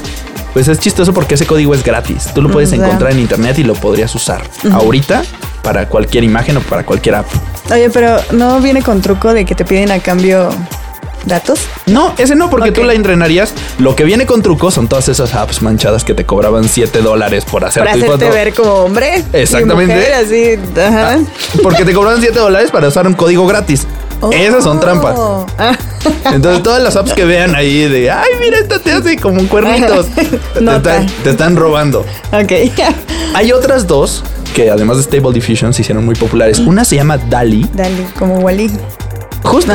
pues 0.54 0.68
es 0.68 0.78
chistoso 0.78 1.12
porque 1.12 1.34
ese 1.34 1.44
código 1.46 1.74
es 1.74 1.84
gratis. 1.84 2.28
Tú 2.34 2.40
lo 2.40 2.48
puedes 2.50 2.70
Mm, 2.70 2.82
encontrar 2.82 3.12
en 3.12 3.18
internet 3.18 3.58
y 3.58 3.64
lo 3.64 3.74
podrías 3.74 4.14
usar 4.14 4.40
ahorita 4.72 5.22
para 5.62 5.88
cualquier 5.88 6.24
imagen 6.24 6.56
o 6.56 6.60
para 6.60 6.84
cualquier 6.86 7.16
app. 7.16 7.26
Oye, 7.70 7.90
pero 7.90 8.16
no 8.32 8.60
viene 8.60 8.80
con 8.82 9.02
truco 9.02 9.34
de 9.34 9.44
que 9.44 9.54
te 9.54 9.64
piden 9.66 9.90
a 9.90 9.98
cambio 9.98 10.48
datos. 11.24 11.60
No, 11.86 12.12
ese 12.18 12.34
no, 12.34 12.50
porque 12.50 12.70
tú 12.70 12.82
la 12.84 12.92
entrenarías. 12.92 13.54
Lo 13.78 13.96
que 13.96 14.04
viene 14.04 14.26
con 14.26 14.42
truco 14.42 14.70
son 14.70 14.88
todas 14.88 15.08
esas 15.08 15.34
apps 15.34 15.62
manchadas 15.62 16.04
que 16.04 16.12
te 16.14 16.26
cobraban 16.26 16.68
7 16.68 17.00
dólares 17.00 17.44
por 17.46 17.64
hacer 17.64 17.82
Para 17.84 17.94
tu 17.96 18.04
hacerte 18.04 18.24
foto. 18.26 18.34
ver 18.34 18.54
como 18.54 18.72
hombre. 18.72 19.24
Exactamente. 19.32 19.94
mujer, 19.94 20.12
así. 20.12 20.58
Ajá. 20.78 21.18
Porque 21.62 21.84
te 21.86 21.94
cobraban 21.94 22.20
7 22.20 22.38
dólares 22.38 22.70
para 22.70 22.88
usar 22.88 23.06
un 23.06 23.14
código 23.14 23.46
gratis. 23.46 23.86
Esas 24.32 24.64
son 24.64 24.80
trampas. 24.80 25.14
Oh. 25.18 25.46
Ah. 25.58 25.76
Entonces 26.32 26.62
todas 26.62 26.82
las 26.82 26.96
apps 26.96 27.12
que 27.12 27.24
vean 27.24 27.54
ahí 27.54 27.88
de, 27.88 28.10
ay, 28.10 28.30
mira, 28.40 28.58
esta 28.58 28.78
te 28.78 28.92
hace 28.92 29.16
como 29.16 29.46
cuernitos. 29.48 30.06
te, 30.14 30.20
están, 30.58 31.06
te 31.22 31.30
están 31.30 31.56
robando. 31.56 32.04
Ok. 32.32 32.52
Hay 33.34 33.52
otras 33.52 33.86
dos 33.86 34.24
que 34.54 34.70
además 34.70 34.96
de 34.98 35.02
Stable 35.02 35.32
Diffusion 35.32 35.72
se 35.74 35.82
hicieron 35.82 36.04
muy 36.04 36.14
populares. 36.14 36.58
Una 36.60 36.84
se 36.84 36.96
llama 36.96 37.18
DALI. 37.18 37.68
Dale, 37.74 38.06
como 38.18 38.38
Wally. 38.38 38.70
Justo. 39.42 39.72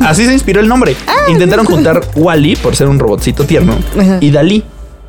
Así 0.00 0.26
se 0.26 0.32
inspiró 0.32 0.60
el 0.60 0.68
nombre. 0.68 0.94
Intentaron 1.28 1.64
juntar 1.64 2.02
Wally 2.14 2.56
por 2.56 2.76
ser 2.76 2.88
un 2.88 2.98
robotcito 2.98 3.44
tierno 3.44 3.78
Ajá. 3.98 4.18
y 4.20 4.30
Dalí. 4.30 4.64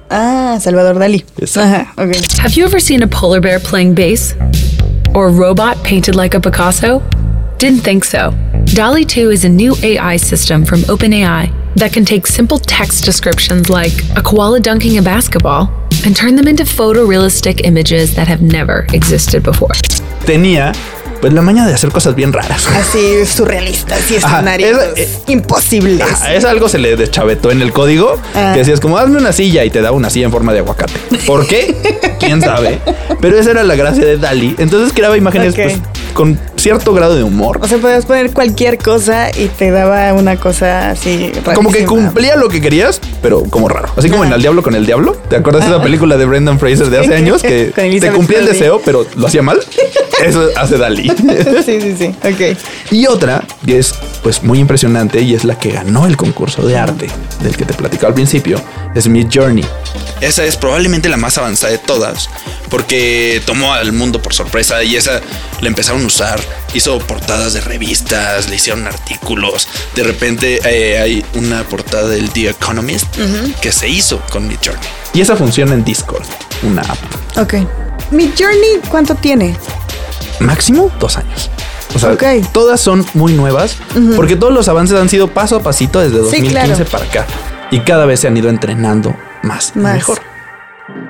Ah, 0.09 0.57
Salvador 0.61 0.97
Dalí. 0.97 1.25
Ajá, 1.55 1.93
ok. 1.97 2.15
Have 2.39 2.53
you 2.53 2.65
ever 2.65 2.81
seen 2.81 3.03
a 3.03 3.07
polar 3.07 3.41
bear 3.41 3.59
playing 3.59 3.93
bass? 3.93 4.35
Or 5.13 5.27
a 5.27 5.31
robot 5.31 5.83
painted 5.83 6.15
like 6.15 6.35
a 6.35 6.39
Picasso? 6.39 7.01
Didn't 7.59 7.81
think 7.81 8.05
so. 8.05 8.31
DALI 8.73 9.05
2 9.05 9.31
is 9.31 9.43
a 9.43 9.49
new 9.49 9.75
AI 9.83 10.15
system 10.15 10.63
from 10.63 10.79
OpenAI 10.83 11.51
that 11.75 11.91
can 11.91 12.05
take 12.05 12.25
simple 12.25 12.57
text 12.57 13.03
descriptions 13.03 13.69
like 13.69 13.91
a 14.15 14.21
koala 14.21 14.61
dunking 14.61 14.97
a 14.97 15.01
basketball 15.01 15.69
and 16.05 16.15
turn 16.15 16.37
them 16.37 16.47
into 16.47 16.63
photorealistic 16.63 17.65
images 17.65 18.15
that 18.15 18.29
have 18.29 18.41
never 18.41 18.87
existed 18.93 19.43
before. 19.43 19.75
Tenía 20.21 20.73
pues 21.21 21.33
la 21.33 21.41
maña 21.41 21.65
de 21.67 21.73
hacer 21.73 21.91
cosas 21.91 22.15
bien 22.15 22.31
raras. 22.33 22.65
Así 22.67 23.25
surrealistas 23.25 24.09
y 24.11 24.15
Ajá, 24.17 24.27
escenarios 24.37 24.79
es- 24.95 25.19
imposibles. 25.27 26.05
Ah, 26.21 26.33
es 26.33 26.45
algo 26.45 26.69
se 26.69 26.77
le 26.79 26.95
deschavetó 26.95 27.51
en 27.51 27.61
el 27.61 27.71
código 27.73 28.17
Ah. 28.35 28.51
que 28.53 28.59
decías 28.59 28.79
como 28.79 28.97
hazme 28.97 29.17
una 29.17 29.33
silla 29.33 29.63
y 29.65 29.69
te 29.69 29.81
daba 29.81 29.95
una 29.97 30.09
silla 30.09 30.25
en 30.25 30.31
forma 30.31 30.53
de 30.53 30.59
aguacate. 30.59 30.93
¿Por 31.25 31.45
qué? 31.47 31.75
¿Quién 32.19 32.41
sabe? 32.41 32.79
Pero 33.21 33.37
esa 33.37 33.51
era 33.51 33.63
la 33.63 33.75
gracia 33.75 34.05
de 34.05 34.17
Dali. 34.17 34.55
Entonces 34.57 34.93
creaba 34.93 35.17
imágenes 35.17 35.55
pues, 35.55 35.77
con 36.13 36.39
cierto 36.55 36.93
grado 36.93 37.15
de 37.15 37.23
humor. 37.23 37.59
O 37.61 37.67
sea, 37.67 37.77
podías 37.77 38.05
poner 38.05 38.31
cualquier 38.31 38.77
cosa 38.77 39.29
y 39.37 39.47
te 39.47 39.71
daba 39.71 40.13
una 40.13 40.37
cosa 40.37 40.91
así. 40.91 41.31
Como 41.55 41.69
que 41.71 41.79
rarísima. 41.79 41.87
cumplía 41.87 42.35
lo 42.35 42.49
que 42.49 42.61
querías, 42.61 42.99
pero 43.21 43.43
como 43.43 43.67
raro. 43.69 43.89
Así 43.95 44.09
como 44.09 44.23
en 44.25 44.33
El 44.33 44.41
Diablo 44.41 44.63
con 44.63 44.75
el 44.75 44.85
Diablo. 44.85 45.17
¿Te 45.29 45.35
acuerdas 45.37 45.65
de 45.65 45.71
esa 45.71 45.81
película 45.83 46.17
de 46.17 46.25
Brendan 46.25 46.59
Fraser 46.59 46.89
de 46.89 46.99
hace 46.99 47.15
años 47.15 47.41
que 47.41 47.71
te 48.01 48.11
cumplía 48.11 48.39
el 48.39 48.45
deseo, 48.45 48.81
pero 48.83 49.05
lo 49.15 49.27
hacía 49.27 49.41
mal? 49.41 49.59
Eso 50.25 50.47
hace 50.57 50.77
Dalí. 50.77 51.08
sí, 51.65 51.81
sí, 51.81 51.95
sí. 51.97 52.15
Ok. 52.23 52.57
Y 52.91 53.07
otra 53.07 53.43
que 53.65 53.79
es 53.79 53.93
pues 54.23 54.43
muy 54.43 54.59
impresionante 54.59 55.21
y 55.21 55.33
es 55.33 55.43
la 55.43 55.57
que 55.57 55.71
ganó 55.71 56.05
el 56.05 56.17
concurso 56.17 56.65
de 56.65 56.77
arte 56.77 57.07
del 57.41 57.55
que 57.55 57.65
te 57.65 57.73
platicaba 57.73 58.09
al 58.09 58.13
principio, 58.13 58.61
es 58.95 59.07
Mid 59.07 59.27
Journey. 59.33 59.65
Esa 60.21 60.43
es 60.43 60.57
probablemente 60.57 61.07
la 61.09 61.17
más 61.17 61.37
avanzada 61.37 61.71
de 61.71 61.77
todas, 61.77 62.29
porque 62.69 63.41
tomó 63.45 63.73
al 63.73 63.93
mundo 63.93 64.21
por 64.21 64.33
sorpresa 64.33 64.83
y 64.83 64.95
esa 64.95 65.21
la 65.61 65.67
empezaron 65.67 66.03
a 66.03 66.05
usar. 66.05 66.39
Hizo 66.73 66.99
portadas 66.99 67.53
de 67.53 67.61
revistas, 67.61 68.49
le 68.49 68.57
hicieron 68.57 68.85
artículos. 68.85 69.67
De 69.95 70.03
repente 70.03 70.59
eh, 70.65 70.99
hay 70.99 71.25
una 71.35 71.63
portada 71.63 72.09
del 72.09 72.29
The 72.29 72.49
Economist 72.49 73.07
que 73.61 73.71
se 73.71 73.87
hizo 73.87 74.21
con 74.29 74.47
Mid 74.47 74.57
Journey. 74.63 74.87
Y 75.13 75.21
esa 75.21 75.35
funciona 75.35 75.73
en 75.73 75.83
Discord, 75.83 76.25
una 76.63 76.81
app. 76.81 76.99
Ok. 77.37 77.55
Mi 78.11 78.31
journey, 78.37 78.79
¿cuánto 78.89 79.15
tiene? 79.15 79.55
Máximo 80.39 80.91
dos 80.99 81.17
años. 81.17 81.49
O 81.95 81.99
sea, 81.99 82.15
todas 82.53 82.79
son 82.79 83.05
muy 83.15 83.33
nuevas 83.33 83.77
porque 84.15 84.35
todos 84.35 84.53
los 84.53 84.67
avances 84.67 84.97
han 84.99 85.09
sido 85.09 85.27
paso 85.29 85.55
a 85.55 85.63
pasito 85.63 85.99
desde 85.99 86.17
Sí, 86.29 86.41
2015 86.41 86.51
claro. 86.85 86.85
para 86.91 87.05
acá. 87.05 87.25
Y 87.71 87.79
cada 87.81 88.05
vez 88.05 88.19
se 88.19 88.27
han 88.27 88.37
ido 88.37 88.49
entrenando 88.49 89.15
más, 89.43 89.73
y 89.75 89.79
Más. 89.79 89.93
mejor. 89.95 90.19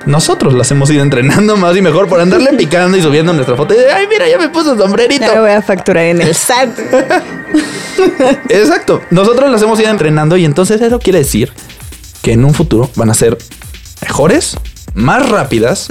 Nosotros 0.06 0.52
las 0.54 0.70
hemos 0.70 0.90
ido 0.90 1.02
entrenando 1.02 1.56
más 1.56 1.74
y 1.76 1.82
mejor 1.82 2.06
por 2.08 2.20
andarle 2.20 2.52
picando 2.58 2.96
y 2.96 3.02
subiendo 3.02 3.32
nuestra 3.32 3.56
foto. 3.56 3.74
Y 3.74 3.78
de, 3.78 3.90
Ay, 3.92 4.06
mira, 4.08 4.28
ya 4.28 4.38
me 4.38 4.48
puso 4.48 4.76
sombrerito. 4.76 5.24
Ya 5.26 5.34
lo 5.34 5.42
voy 5.42 5.50
a 5.52 5.62
facturar 5.62 6.04
en 6.04 6.20
el 6.22 6.34
SAT. 6.34 6.68
Exacto. 8.48 9.02
Nosotros 9.10 9.50
las 9.50 9.62
hemos 9.62 9.78
ido 9.80 9.90
entrenando 9.90 10.36
y 10.36 10.44
entonces 10.44 10.80
eso 10.80 10.98
quiere 10.98 11.20
decir 11.20 11.52
que 12.22 12.32
en 12.32 12.44
un 12.44 12.54
futuro 12.54 12.90
van 12.96 13.10
a 13.10 13.14
ser 13.14 13.38
mejores, 14.02 14.56
más 14.94 15.28
rápidas, 15.28 15.88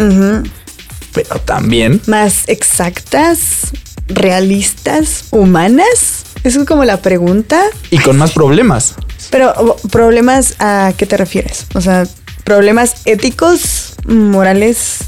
pero 1.14 1.40
también 1.40 2.02
Más 2.08 2.44
exactas, 2.48 3.72
realistas, 4.08 5.26
humanas. 5.32 6.24
Eso 6.44 6.62
es 6.62 6.68
como 6.68 6.86
la 6.86 7.02
pregunta. 7.02 7.64
y 7.92 7.98
con 8.00 8.18
más 8.18 8.32
problemas. 8.32 8.96
Pero, 9.30 9.76
¿problemas 9.92 10.56
a 10.60 10.94
qué 10.98 11.06
te 11.06 11.18
refieres? 11.18 11.66
O 11.76 11.82
sea, 11.82 12.08
¿problemas 12.44 13.02
éticos, 13.06 13.94
morales? 14.08 15.00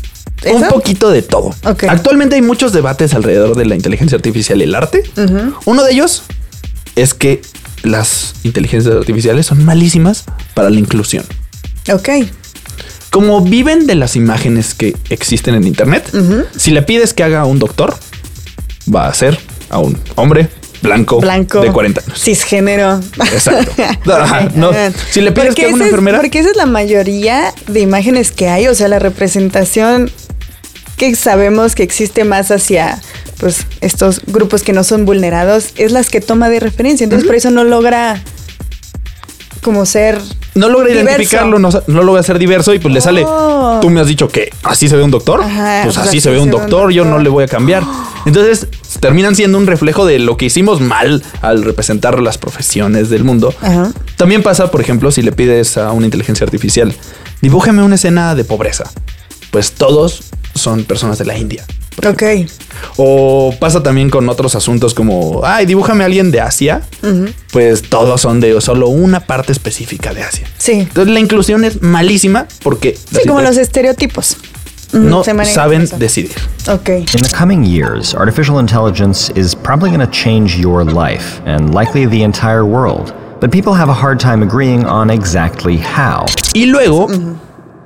¿eso? 0.43 0.57
Un 0.57 0.67
poquito 0.67 1.09
de 1.09 1.21
todo. 1.21 1.55
Ok. 1.65 1.85
Actualmente 1.87 2.35
hay 2.35 2.41
muchos 2.41 2.73
debates 2.73 3.13
alrededor 3.13 3.55
de 3.55 3.65
la 3.65 3.75
inteligencia 3.75 4.15
artificial 4.15 4.59
y 4.59 4.65
el 4.65 4.75
arte. 4.75 5.03
Uno 5.65 5.83
de 5.83 5.91
ellos 5.93 6.23
es 6.95 7.13
que 7.13 7.41
las 7.83 8.35
inteligencias 8.43 8.93
artificiales 8.95 9.45
son 9.47 9.63
malísimas 9.65 10.25
para 10.53 10.69
la 10.69 10.79
inclusión. 10.79 11.23
Ok. 11.91 12.09
Como 13.11 13.41
viven 13.41 13.85
de 13.87 13.93
las 13.95 14.15
imágenes 14.15 14.73
que 14.73 14.95
existen 15.09 15.53
en 15.53 15.67
Internet, 15.67 16.09
si 16.57 16.71
le 16.71 16.81
pides 16.81 17.13
que 17.13 17.23
haga 17.23 17.41
a 17.41 17.45
un 17.45 17.59
doctor, 17.59 17.93
va 18.93 19.07
a 19.07 19.13
ser 19.13 19.37
a 19.69 19.77
un 19.79 19.97
hombre 20.15 20.49
blanco, 20.81 21.19
Blanco. 21.19 21.59
de 21.61 21.71
40 21.71 22.01
años. 22.01 22.19
Cisgénero. 22.19 22.99
Exacto. 23.31 23.71
Ajá, 24.11 24.49
no. 24.55 24.71
Si 25.11 25.21
le 25.21 25.31
pides 25.31 25.49
Porque 25.49 25.61
que 25.61 25.67
haga 25.67 25.75
una 25.75 25.83
esa 25.83 25.83
es- 25.83 25.89
enfermera, 25.91 26.19
Porque 26.21 26.39
esa 26.39 26.49
es 26.49 26.55
la 26.55 26.65
mayoría 26.65 27.53
de 27.67 27.81
imágenes 27.81 28.31
que 28.31 28.47
hay. 28.47 28.67
O 28.67 28.73
sea, 28.75 28.87
la 28.87 28.97
representación 28.99 30.09
que 30.97 31.13
sabemos 31.15 31.75
que 31.75 31.83
existe 31.83 32.23
más 32.23 32.49
hacia 32.49 33.01
pues 33.37 33.65
estos 33.81 34.21
grupos 34.27 34.61
que 34.63 34.71
no 34.71 34.83
son 34.83 35.05
vulnerados 35.05 35.71
es 35.75 35.91
las 35.91 36.09
que 36.09 36.21
toma 36.21 36.49
de 36.49 36.59
referencia. 36.61 37.03
Entonces, 37.03 37.27
por 37.27 37.35
eso 37.35 37.49
no 37.51 37.63
logra 37.63 38.21
como 39.61 39.85
ser 39.85 40.19
no 40.55 40.67
logra 40.67 40.89
diverso. 40.89 41.09
identificarlo, 41.09 41.59
no, 41.59 41.69
no 41.87 42.03
logra 42.03 42.23
ser 42.23 42.37
diverso 42.39 42.73
y 42.73 42.79
pues 42.79 42.93
le 42.93 43.01
sale. 43.01 43.23
Oh. 43.25 43.79
Tú 43.81 43.89
me 43.89 44.01
has 44.01 44.07
dicho 44.07 44.27
que 44.27 44.49
así 44.63 44.89
se 44.89 44.95
ve 44.95 45.03
un 45.03 45.11
doctor, 45.11 45.41
Ajá, 45.41 45.81
pues 45.83 45.95
pues 45.95 45.97
así 45.97 46.17
así 46.17 46.21
se 46.21 46.29
ve 46.29 46.39
un 46.39 46.49
doctor, 46.49 46.91
yo 46.91 47.05
no 47.05 47.19
le 47.19 47.29
voy 47.29 47.43
a 47.43 47.47
cambiar. 47.47 47.83
Entonces 48.25 48.67
terminan 48.99 49.35
siendo 49.35 49.57
un 49.57 49.67
reflejo 49.67 50.05
de 50.05 50.19
lo 50.19 50.37
que 50.37 50.45
hicimos 50.45 50.81
mal 50.81 51.23
al 51.41 51.63
representar 51.63 52.19
las 52.19 52.37
profesiones 52.37 53.09
del 53.09 53.23
mundo. 53.23 53.53
Ajá. 53.61 53.91
También 54.17 54.43
pasa, 54.43 54.69
por 54.71 54.81
ejemplo, 54.81 55.11
si 55.11 55.21
le 55.21 55.31
pides 55.31 55.77
a 55.77 55.91
una 55.91 56.05
inteligencia 56.05 56.43
artificial, 56.43 56.93
dibújame 57.41 57.81
una 57.83 57.95
escena 57.95 58.35
de 58.35 58.43
pobreza. 58.43 58.91
Pues 59.51 59.71
todos 59.71 60.23
son 60.53 60.83
personas 60.83 61.17
de 61.17 61.25
la 61.25 61.37
India. 61.37 61.65
Ok. 62.05 62.23
O 62.97 63.53
pasa 63.59 63.83
también 63.83 64.09
con 64.09 64.27
otros 64.29 64.55
asuntos 64.55 64.93
como, 64.93 65.41
ay, 65.43 65.65
dibújame 65.65 66.03
a 66.03 66.07
alguien 66.07 66.31
de 66.31 66.41
Asia. 66.41 66.81
Pues 67.51 67.83
todos 67.83 68.21
son 68.21 68.39
de 68.39 68.59
solo 68.61 68.87
una 68.87 69.21
parte 69.21 69.51
específica 69.51 70.13
de 70.13 70.23
Asia. 70.23 70.47
Sí. 70.57 70.73
Entonces 70.73 71.13
la 71.13 71.19
inclusión 71.19 71.63
es 71.63 71.81
malísima 71.81 72.47
porque 72.63 72.95
Sí, 72.97 73.27
como 73.27 73.41
los 73.41 73.57
estereotipos. 73.57 74.37
No 74.93 75.23
saben 75.23 75.83
eso. 75.83 75.97
decidir. 75.97 76.35
Ok. 76.69 76.89
In 76.89 77.05
the 77.21 77.29
coming 77.37 77.63
years, 77.63 78.13
artificial 78.13 78.59
intelligence 78.59 79.31
is 79.35 79.55
probably 79.55 79.89
going 79.89 80.05
to 80.05 80.11
change 80.11 80.57
your 80.59 80.83
life 80.83 81.41
and 81.45 81.73
likely 81.73 82.05
the 82.05 82.23
entire 82.23 82.65
world. 82.65 83.13
But 83.39 83.51
people 83.51 83.73
have 83.73 83.89
a 83.89 83.93
hard 83.93 84.19
time 84.19 84.43
agreeing 84.43 84.85
on 84.85 85.09
exactly 85.09 85.77
how. 85.77 86.25
Y 86.53 86.65
luego, 86.65 87.07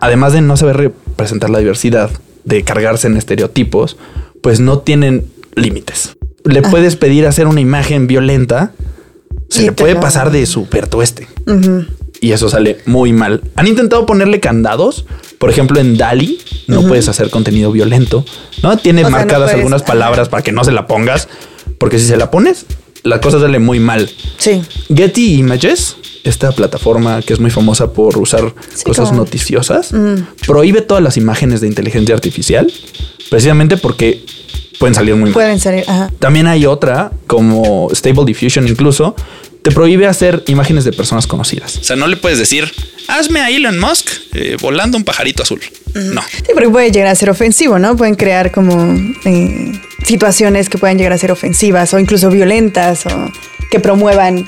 además 0.01 0.33
de 0.33 0.41
no 0.41 0.57
saber 0.57 0.77
representar 0.77 1.49
la 1.51 1.59
diversidad, 1.59 2.09
de 2.45 2.63
cargarse 2.63 3.07
en 3.07 3.17
estereotipos, 3.17 3.97
pues 4.41 4.59
no 4.59 4.79
tienen 4.79 5.25
límites. 5.55 6.15
Le 6.43 6.61
puedes 6.61 6.95
pedir 6.95 7.25
hacer 7.25 7.47
una 7.47 7.59
imagen 7.59 8.07
violenta, 8.07 8.73
se 9.49 9.63
Y 9.63 9.65
le 9.65 9.71
puede 9.71 9.95
pasar 9.95 10.31
de 10.31 10.45
súper 10.45 10.87
tueste. 10.87 11.27
Y 12.21 12.31
eso 12.31 12.49
sale 12.49 12.77
muy 12.85 13.13
mal. 13.13 13.41
Han 13.55 13.67
intentado 13.67 14.05
ponerle 14.05 14.39
candados. 14.39 15.05
Por 15.37 15.49
ejemplo, 15.49 15.79
en 15.79 15.97
Dali 15.97 16.39
no 16.67 16.83
puedes 16.83 17.09
hacer 17.09 17.29
contenido 17.29 17.71
violento. 17.71 18.25
No 18.63 18.77
tiene 18.77 19.03
O 19.03 19.05
sea, 19.05 19.11
no 19.11 19.17
marcadas 19.17 19.53
algunas 19.53 19.83
palabras 19.83 20.29
para 20.29 20.43
que 20.43 20.51
no 20.51 20.63
se 20.63 20.71
la 20.71 20.87
pongas. 20.87 21.27
Porque 21.77 21.99
si 21.99 22.05
se 22.05 22.17
la 22.17 22.31
pones, 22.31 22.65
la 23.05 23.21
cosa 23.21 23.39
sale 23.39 23.59
muy 23.59 23.79
mal. 23.79 24.09
Sí. 24.37 24.61
Getty 24.93 25.35
Images, 25.35 25.95
esta 26.25 26.51
plataforma 26.51 27.21
que 27.21 27.31
es 27.33 27.39
muy 27.39 27.51
famosa 27.51 27.93
por 27.93 28.17
usar 28.17 28.53
cosas 28.83 29.09
como- 29.09 29.21
noticiosas, 29.21 29.93
Mm. 29.93 30.15
prohíbe 30.45 30.81
todas 30.81 31.01
las 31.03 31.15
imágenes 31.15 31.61
de 31.61 31.67
inteligencia 31.67 32.13
artificial 32.13 32.71
precisamente 33.29 33.77
porque 33.77 34.23
pueden 34.79 34.93
salir 34.95 35.13
muy 35.15 35.25
mal. 35.29 35.33
Pueden 35.33 35.59
salir. 35.59 35.83
Ajá. 35.87 36.11
También 36.19 36.47
hay 36.47 36.65
otra, 36.65 37.11
como 37.27 37.89
Stable 37.93 38.25
Diffusion 38.25 38.67
incluso, 38.67 39.15
te 39.61 39.71
prohíbe 39.71 40.05
hacer 40.05 40.43
imágenes 40.47 40.83
de 40.83 40.91
personas 40.91 41.25
conocidas. 41.25 41.77
O 41.77 41.83
sea, 41.83 41.95
no 41.95 42.07
le 42.07 42.17
puedes 42.17 42.37
decir, 42.37 42.71
hazme 43.07 43.39
a 43.39 43.49
Elon 43.49 43.79
Musk 43.79 44.07
eh, 44.33 44.57
volando 44.61 44.97
un 44.97 45.03
pajarito 45.03 45.41
azul. 45.43 45.59
No. 45.95 46.21
Sí, 46.21 46.51
porque 46.53 46.69
puede 46.69 46.91
llegar 46.91 47.07
a 47.07 47.15
ser 47.15 47.29
ofensivo, 47.29 47.79
¿no? 47.79 47.95
Pueden 47.95 48.15
crear 48.15 48.51
como 48.51 48.93
eh, 49.25 49.71
situaciones 50.05 50.69
que 50.69 50.77
puedan 50.77 50.97
llegar 50.97 51.13
a 51.13 51.17
ser 51.17 51.31
ofensivas 51.31 51.93
o 51.93 51.99
incluso 51.99 52.29
violentas 52.29 53.05
o 53.05 53.31
que 53.69 53.79
promuevan 53.79 54.45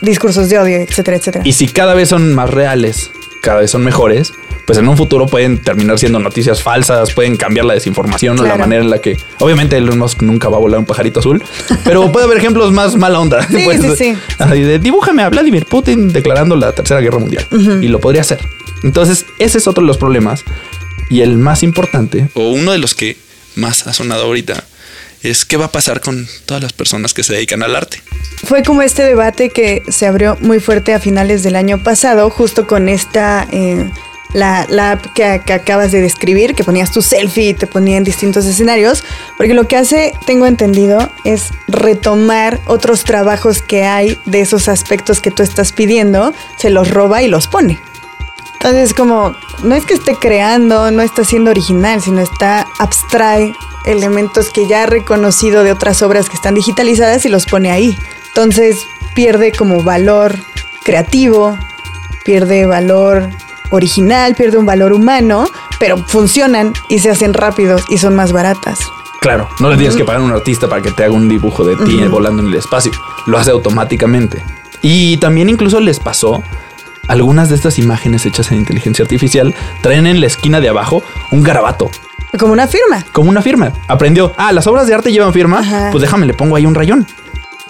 discursos 0.00 0.48
de 0.48 0.58
odio, 0.58 0.76
etcétera, 0.78 1.16
etcétera. 1.16 1.44
Y 1.46 1.52
si 1.52 1.68
cada 1.68 1.94
vez 1.94 2.08
son 2.08 2.34
más 2.34 2.50
reales, 2.50 3.10
cada 3.42 3.60
vez 3.60 3.70
son 3.70 3.82
mejores, 3.82 4.32
pues 4.66 4.78
en 4.78 4.86
un 4.86 4.96
futuro 4.96 5.26
pueden 5.26 5.58
terminar 5.58 5.98
siendo 5.98 6.18
noticias 6.20 6.62
falsas, 6.62 7.12
pueden 7.12 7.36
cambiar 7.36 7.64
la 7.64 7.74
desinformación 7.74 8.38
o 8.38 8.42
la 8.44 8.56
manera 8.56 8.82
en 8.82 8.90
la 8.90 9.00
que, 9.00 9.16
obviamente 9.40 9.76
Elon 9.76 9.98
Musk 9.98 10.22
nunca 10.22 10.48
va 10.48 10.58
a 10.58 10.60
volar 10.60 10.78
un 10.78 10.84
pajarito 10.86 11.20
azul, 11.20 11.42
pero 11.84 12.12
puede 12.12 12.26
haber 12.26 12.38
ejemplos 12.38 12.70
más 12.70 12.94
mala 12.96 13.18
onda. 13.18 13.42
Sí, 13.48 13.62
Pues, 13.64 13.80
sí, 13.80 13.90
sí. 13.96 14.14
así 14.38 14.60
de, 14.60 14.78
dibújame 14.78 15.22
a 15.22 15.30
Vladimir 15.30 15.64
Putin 15.66 16.12
declarando 16.12 16.54
la 16.54 16.72
tercera 16.72 17.00
guerra 17.00 17.18
mundial 17.18 17.46
y 17.82 17.88
lo 17.88 17.98
podría 17.98 18.20
hacer. 18.20 18.38
Entonces, 18.84 19.26
ese 19.38 19.58
es 19.58 19.66
otro 19.66 19.82
de 19.82 19.86
los 19.88 19.96
problemas 19.96 20.44
y 21.10 21.22
el 21.22 21.36
más 21.38 21.62
importante. 21.62 22.28
O 22.34 22.50
uno 22.50 22.72
de 22.72 22.78
los 22.78 22.94
que 22.94 23.16
más 23.58 23.84
sonado 23.92 24.24
ahorita 24.24 24.64
es 25.22 25.44
qué 25.44 25.56
va 25.56 25.66
a 25.66 25.72
pasar 25.72 26.00
con 26.00 26.26
todas 26.46 26.62
las 26.62 26.72
personas 26.72 27.12
que 27.14 27.24
se 27.24 27.34
dedican 27.34 27.62
al 27.62 27.76
arte. 27.76 28.02
Fue 28.44 28.62
como 28.62 28.82
este 28.82 29.02
debate 29.02 29.50
que 29.50 29.82
se 29.88 30.06
abrió 30.06 30.36
muy 30.40 30.60
fuerte 30.60 30.94
a 30.94 31.00
finales 31.00 31.42
del 31.42 31.56
año 31.56 31.82
pasado, 31.82 32.30
justo 32.30 32.66
con 32.66 32.88
esta, 32.88 33.46
eh, 33.50 33.90
la, 34.32 34.64
la 34.68 34.92
app 34.92 35.06
que, 35.14 35.42
que 35.44 35.52
acabas 35.52 35.90
de 35.90 36.00
describir, 36.00 36.54
que 36.54 36.62
ponías 36.62 36.92
tu 36.92 37.02
selfie 37.02 37.48
y 37.48 37.54
te 37.54 37.66
ponía 37.66 37.96
en 37.96 38.04
distintos 38.04 38.46
escenarios, 38.46 39.02
porque 39.36 39.54
lo 39.54 39.66
que 39.66 39.76
hace, 39.76 40.12
tengo 40.24 40.46
entendido, 40.46 41.10
es 41.24 41.48
retomar 41.66 42.60
otros 42.66 43.02
trabajos 43.02 43.60
que 43.60 43.84
hay 43.84 44.18
de 44.24 44.40
esos 44.40 44.68
aspectos 44.68 45.20
que 45.20 45.32
tú 45.32 45.42
estás 45.42 45.72
pidiendo, 45.72 46.32
se 46.58 46.70
los 46.70 46.90
roba 46.90 47.22
y 47.22 47.28
los 47.28 47.48
pone. 47.48 47.80
Entonces, 48.60 48.92
como, 48.92 49.34
no 49.62 49.74
es 49.76 49.86
que 49.86 49.94
esté 49.94 50.16
creando, 50.16 50.90
no 50.90 51.02
está 51.02 51.22
siendo 51.24 51.50
original, 51.50 52.00
sino 52.02 52.20
está 52.20 52.66
abstrae 52.78 53.54
elementos 53.84 54.50
que 54.50 54.66
ya 54.66 54.82
ha 54.82 54.86
reconocido 54.86 55.62
de 55.62 55.70
otras 55.70 56.02
obras 56.02 56.28
que 56.28 56.34
están 56.34 56.54
digitalizadas 56.54 57.24
y 57.24 57.28
los 57.28 57.46
pone 57.46 57.70
ahí. 57.70 57.96
Entonces, 58.28 58.76
pierde 59.14 59.52
como 59.52 59.82
valor 59.84 60.34
creativo, 60.84 61.56
pierde 62.24 62.66
valor 62.66 63.30
original, 63.70 64.34
pierde 64.34 64.58
un 64.58 64.66
valor 64.66 64.92
humano, 64.92 65.48
pero 65.78 65.96
funcionan 66.06 66.72
y 66.88 66.98
se 66.98 67.10
hacen 67.10 67.34
rápidos 67.34 67.82
y 67.88 67.98
son 67.98 68.16
más 68.16 68.32
baratas. 68.32 68.80
Claro, 69.20 69.48
no 69.60 69.70
le 69.70 69.76
tienes 69.76 69.96
que 69.96 70.04
pagar 70.04 70.20
a 70.20 70.24
un 70.24 70.32
artista 70.32 70.68
para 70.68 70.82
que 70.82 70.90
te 70.90 71.04
haga 71.04 71.12
un 71.12 71.28
dibujo 71.28 71.64
de 71.64 71.76
ti 71.84 71.96
volando 72.08 72.42
en 72.42 72.48
el 72.48 72.54
espacio. 72.54 72.92
Lo 73.26 73.38
hace 73.38 73.50
automáticamente. 73.50 74.44
Y 74.80 75.16
también 75.16 75.48
incluso 75.48 75.80
les 75.80 75.98
pasó 75.98 76.42
algunas 77.08 77.48
de 77.48 77.54
estas 77.56 77.78
imágenes 77.78 78.24
hechas 78.26 78.50
en 78.52 78.58
inteligencia 78.58 79.02
artificial 79.02 79.54
traen 79.82 80.06
en 80.06 80.20
la 80.20 80.26
esquina 80.26 80.60
de 80.60 80.68
abajo 80.68 81.02
un 81.32 81.42
garabato. 81.42 81.90
Como 82.38 82.52
una 82.52 82.66
firma. 82.68 83.04
Como 83.12 83.30
una 83.30 83.42
firma. 83.42 83.72
Aprendió, 83.88 84.32
ah, 84.36 84.52
las 84.52 84.66
obras 84.66 84.86
de 84.86 84.94
arte 84.94 85.10
llevan 85.10 85.32
firma, 85.32 85.60
Ajá. 85.60 85.88
pues 85.90 86.02
déjame, 86.02 86.26
le 86.26 86.34
pongo 86.34 86.56
ahí 86.56 86.66
un 86.66 86.74
rayón. 86.74 87.06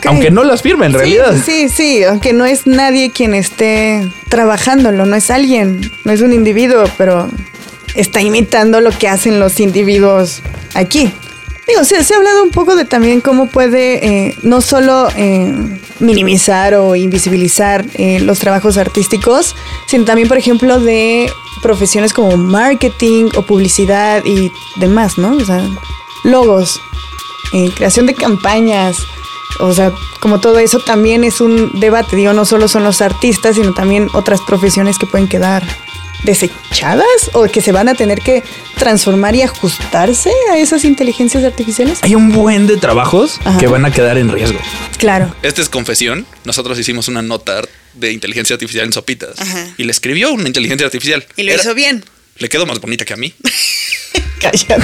Aunque 0.06 0.30
no 0.30 0.44
las 0.44 0.62
firme 0.62 0.86
en 0.86 0.92
Sí, 0.92 0.98
realidad. 0.98 1.36
Sí, 1.44 1.68
sí, 1.68 2.04
aunque 2.04 2.32
no 2.32 2.44
es 2.44 2.66
nadie 2.66 3.10
quien 3.10 3.34
esté 3.34 4.08
trabajándolo, 4.28 5.06
no 5.06 5.16
es 5.16 5.30
alguien, 5.30 5.90
no 6.04 6.12
es 6.12 6.20
un 6.20 6.32
individuo, 6.32 6.84
pero 6.96 7.28
está 7.94 8.20
imitando 8.20 8.80
lo 8.80 8.90
que 8.90 9.08
hacen 9.08 9.40
los 9.40 9.58
individuos 9.58 10.42
aquí. 10.74 11.12
Digo, 11.68 11.84
se, 11.84 12.02
se 12.02 12.14
ha 12.14 12.16
hablado 12.16 12.42
un 12.42 12.50
poco 12.50 12.76
de 12.76 12.86
también 12.86 13.20
cómo 13.20 13.46
puede 13.46 14.28
eh, 14.28 14.34
no 14.42 14.62
solo 14.62 15.08
eh, 15.16 15.78
minimizar 16.00 16.74
o 16.74 16.96
invisibilizar 16.96 17.84
eh, 17.94 18.20
los 18.20 18.38
trabajos 18.38 18.78
artísticos, 18.78 19.54
sino 19.86 20.06
también, 20.06 20.28
por 20.28 20.38
ejemplo, 20.38 20.80
de 20.80 21.30
profesiones 21.62 22.14
como 22.14 22.38
marketing 22.38 23.26
o 23.36 23.42
publicidad 23.42 24.24
y 24.24 24.50
demás, 24.76 25.18
¿no? 25.18 25.36
O 25.36 25.44
sea, 25.44 25.62
logos, 26.24 26.80
eh, 27.52 27.70
creación 27.74 28.06
de 28.06 28.14
campañas, 28.14 28.96
o 29.60 29.72
sea, 29.74 29.92
como 30.20 30.40
todo 30.40 30.58
eso 30.60 30.78
también 30.78 31.22
es 31.22 31.40
un 31.40 31.78
debate, 31.80 32.16
digo, 32.16 32.32
no 32.32 32.46
solo 32.46 32.68
son 32.68 32.84
los 32.84 33.02
artistas, 33.02 33.56
sino 33.56 33.74
también 33.74 34.08
otras 34.14 34.40
profesiones 34.46 34.98
que 34.98 35.06
pueden 35.06 35.28
quedar 35.28 35.62
desechadas 36.24 37.06
o 37.32 37.44
que 37.44 37.60
se 37.60 37.72
van 37.72 37.88
a 37.88 37.94
tener 37.94 38.20
que 38.20 38.42
transformar 38.76 39.34
y 39.34 39.42
ajustarse 39.42 40.30
a 40.52 40.58
esas 40.58 40.84
inteligencias 40.84 41.44
artificiales. 41.44 41.98
Hay 42.02 42.14
un 42.14 42.32
buen 42.32 42.66
de 42.66 42.76
trabajos 42.76 43.40
Ajá. 43.44 43.58
que 43.58 43.66
van 43.66 43.84
a 43.84 43.90
quedar 43.92 44.18
en 44.18 44.30
riesgo. 44.30 44.58
Claro. 44.98 45.34
Esta 45.42 45.62
es 45.62 45.68
confesión. 45.68 46.26
Nosotros 46.44 46.78
hicimos 46.78 47.08
una 47.08 47.22
nota 47.22 47.62
de 47.94 48.12
inteligencia 48.12 48.54
artificial 48.54 48.86
en 48.86 48.92
Sopitas. 48.92 49.40
Ajá. 49.40 49.66
Y 49.76 49.84
le 49.84 49.90
escribió 49.90 50.32
una 50.32 50.46
inteligencia 50.46 50.86
artificial. 50.86 51.24
Y 51.36 51.42
lo 51.44 51.52
Era- 51.52 51.62
hizo 51.62 51.74
bien. 51.74 52.04
Le 52.38 52.48
quedó 52.48 52.66
más 52.66 52.80
bonita 52.80 53.04
que 53.04 53.14
a 53.14 53.16
mí. 53.16 53.34
Cállate. 54.40 54.76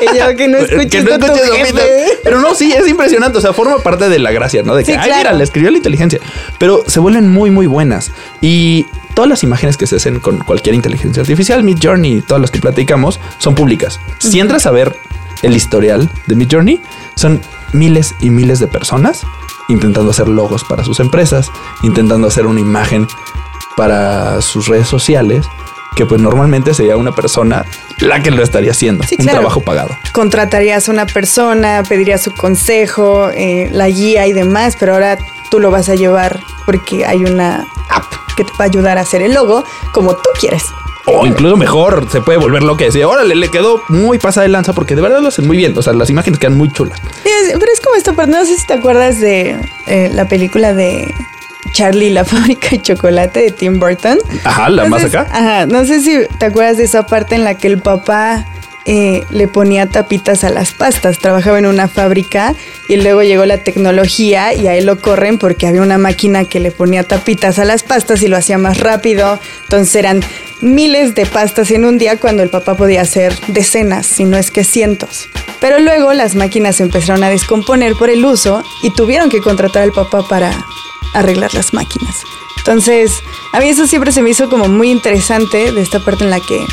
Que 0.00 0.18
yo 0.18 0.36
que 0.36 0.48
no 0.48 0.58
escuches 0.58 0.90
que 0.90 1.02
no 1.02 1.18
tu 1.18 1.24
escuches 1.32 1.56
jefe. 1.56 2.18
Pero 2.22 2.40
no, 2.40 2.54
sí, 2.54 2.72
es 2.72 2.86
impresionante. 2.86 3.38
O 3.38 3.40
sea, 3.40 3.54
forma 3.54 3.78
parte 3.78 4.08
de 4.10 4.18
la 4.18 4.30
gracia, 4.32 4.62
¿no? 4.62 4.74
De 4.76 4.84
que, 4.84 4.92
Sí, 4.92 4.98
ay, 5.00 5.06
claro. 5.06 5.18
mira, 5.20 5.32
le 5.32 5.44
escribió 5.44 5.70
la 5.70 5.78
inteligencia. 5.78 6.20
Pero 6.58 6.84
se 6.86 7.00
vuelven 7.00 7.30
muy, 7.30 7.50
muy 7.50 7.66
buenas. 7.66 8.10
Y 8.42 8.84
todas 9.14 9.28
las 9.28 9.42
imágenes 9.42 9.76
que 9.76 9.86
se 9.86 9.96
hacen 9.96 10.20
con 10.20 10.38
cualquier 10.38 10.74
inteligencia 10.74 11.20
artificial, 11.22 11.62
Mid 11.62 11.78
Journey, 11.82 12.20
todas 12.22 12.40
las 12.40 12.50
que 12.50 12.60
platicamos, 12.60 13.20
son 13.38 13.54
públicas. 13.54 13.98
Si 14.18 14.40
entras 14.40 14.66
a 14.66 14.70
ver 14.70 14.96
el 15.42 15.54
historial 15.56 16.10
de 16.26 16.34
Mid 16.36 16.48
Journey, 16.50 16.80
son 17.16 17.40
miles 17.72 18.14
y 18.20 18.30
miles 18.30 18.58
de 18.60 18.66
personas 18.66 19.22
intentando 19.68 20.10
hacer 20.10 20.28
logos 20.28 20.62
para 20.64 20.84
sus 20.84 21.00
empresas, 21.00 21.50
intentando 21.82 22.26
hacer 22.28 22.46
una 22.46 22.60
imagen 22.60 23.06
para 23.76 24.40
sus 24.42 24.68
redes 24.68 24.86
sociales, 24.88 25.46
que 25.96 26.04
pues 26.06 26.20
normalmente 26.20 26.74
sería 26.74 26.96
una 26.96 27.12
persona 27.12 27.64
la 28.00 28.22
que 28.22 28.30
lo 28.30 28.42
estaría 28.42 28.72
haciendo, 28.72 29.04
Sí, 29.04 29.16
un 29.18 29.24
claro. 29.24 29.38
trabajo 29.38 29.60
pagado. 29.62 29.96
Contratarías 30.12 30.88
a 30.88 30.92
una 30.92 31.06
persona, 31.06 31.82
pedirías 31.88 32.22
su 32.22 32.32
consejo, 32.34 33.30
eh, 33.30 33.68
la 33.72 33.88
guía 33.88 34.26
y 34.26 34.32
demás, 34.32 34.76
pero 34.78 34.94
ahora 34.94 35.16
tú 35.50 35.60
lo 35.60 35.70
vas 35.70 35.88
a 35.88 35.94
llevar 35.94 36.40
porque 36.66 37.06
hay 37.06 37.24
una 37.24 37.64
app 37.88 38.04
que 38.36 38.44
te 38.44 38.50
va 38.58 38.64
a 38.64 38.68
ayudar 38.68 38.98
a 38.98 39.02
hacer 39.02 39.22
el 39.22 39.34
logo 39.34 39.64
como 39.92 40.14
tú 40.14 40.30
quieres. 40.38 40.62
O 41.06 41.26
incluso 41.26 41.56
mejor, 41.56 42.08
se 42.10 42.22
puede 42.22 42.38
volver 42.38 42.62
lo 42.62 42.76
que 42.78 42.86
decía. 42.86 43.06
Órale, 43.06 43.34
le 43.34 43.50
quedó 43.50 43.82
muy 43.90 44.18
pasada 44.18 44.42
de 44.44 44.48
lanza 44.48 44.72
porque 44.72 44.96
de 44.96 45.02
verdad 45.02 45.20
lo 45.20 45.28
hacen 45.28 45.46
muy 45.46 45.56
bien. 45.58 45.76
O 45.76 45.82
sea, 45.82 45.92
las 45.92 46.08
imágenes 46.08 46.38
quedan 46.38 46.56
muy 46.56 46.72
chulas. 46.72 46.98
Es- 47.24 47.52
pero 47.52 47.70
es 47.72 47.80
como 47.82 47.94
esta 47.96 48.14
parte, 48.14 48.32
no 48.32 48.44
sé 48.46 48.56
si 48.56 48.66
te 48.66 48.72
acuerdas 48.72 49.20
de 49.20 49.54
eh, 49.86 50.10
la 50.14 50.26
película 50.28 50.72
de 50.72 51.12
Charlie 51.74 52.06
y 52.06 52.10
la 52.10 52.24
fábrica 52.24 52.68
de 52.70 52.80
chocolate 52.80 53.40
de 53.42 53.50
Tim 53.50 53.78
Burton. 53.78 54.18
Ajá, 54.44 54.70
la 54.70 54.86
más 54.86 55.04
acá. 55.04 55.26
Ajá, 55.30 55.66
no 55.66 55.84
sé 55.84 56.00
si 56.00 56.18
te 56.38 56.46
acuerdas 56.46 56.78
de 56.78 56.84
esa 56.84 57.04
parte 57.06 57.34
en 57.34 57.44
la 57.44 57.54
que 57.58 57.66
el 57.66 57.82
papá 57.82 58.46
eh, 58.86 59.24
le 59.30 59.48
ponía 59.48 59.88
tapitas 59.88 60.44
a 60.44 60.50
las 60.50 60.72
pastas. 60.72 61.18
Trabajaba 61.18 61.58
en 61.58 61.66
una 61.66 61.88
fábrica 61.88 62.54
y 62.88 62.96
luego 62.96 63.22
llegó 63.22 63.46
la 63.46 63.58
tecnología 63.58 64.54
y 64.54 64.66
a 64.66 64.76
él 64.76 64.86
lo 64.86 65.00
corren 65.00 65.38
porque 65.38 65.66
había 65.66 65.82
una 65.82 65.98
máquina 65.98 66.44
que 66.44 66.60
le 66.60 66.70
ponía 66.70 67.04
tapitas 67.04 67.58
a 67.58 67.64
las 67.64 67.82
pastas 67.82 68.22
y 68.22 68.28
lo 68.28 68.36
hacía 68.36 68.58
más 68.58 68.80
rápido. 68.80 69.38
Entonces 69.62 69.94
eran 69.96 70.22
miles 70.60 71.14
de 71.14 71.26
pastas 71.26 71.70
en 71.70 71.84
un 71.84 71.98
día 71.98 72.18
cuando 72.18 72.42
el 72.42 72.50
papá 72.50 72.76
podía 72.76 73.02
hacer 73.02 73.34
decenas, 73.48 74.06
si 74.06 74.24
no 74.24 74.36
es 74.36 74.50
que 74.50 74.64
cientos. 74.64 75.28
Pero 75.60 75.78
luego 75.78 76.12
las 76.12 76.34
máquinas 76.34 76.80
empezaron 76.80 77.24
a 77.24 77.30
descomponer 77.30 77.94
por 77.94 78.10
el 78.10 78.24
uso 78.24 78.62
y 78.82 78.90
tuvieron 78.90 79.30
que 79.30 79.40
contratar 79.40 79.82
al 79.82 79.92
papá 79.92 80.26
para 80.28 80.50
arreglar 81.14 81.54
las 81.54 81.72
máquinas. 81.72 82.16
Entonces, 82.58 83.22
a 83.52 83.60
mí 83.60 83.68
eso 83.68 83.86
siempre 83.86 84.10
se 84.10 84.22
me 84.22 84.30
hizo 84.30 84.48
como 84.48 84.68
muy 84.68 84.90
interesante 84.90 85.70
de 85.70 85.80
esta 85.82 86.00
parte 86.00 86.24
en 86.24 86.30
la 86.30 86.40
que, 86.40 86.64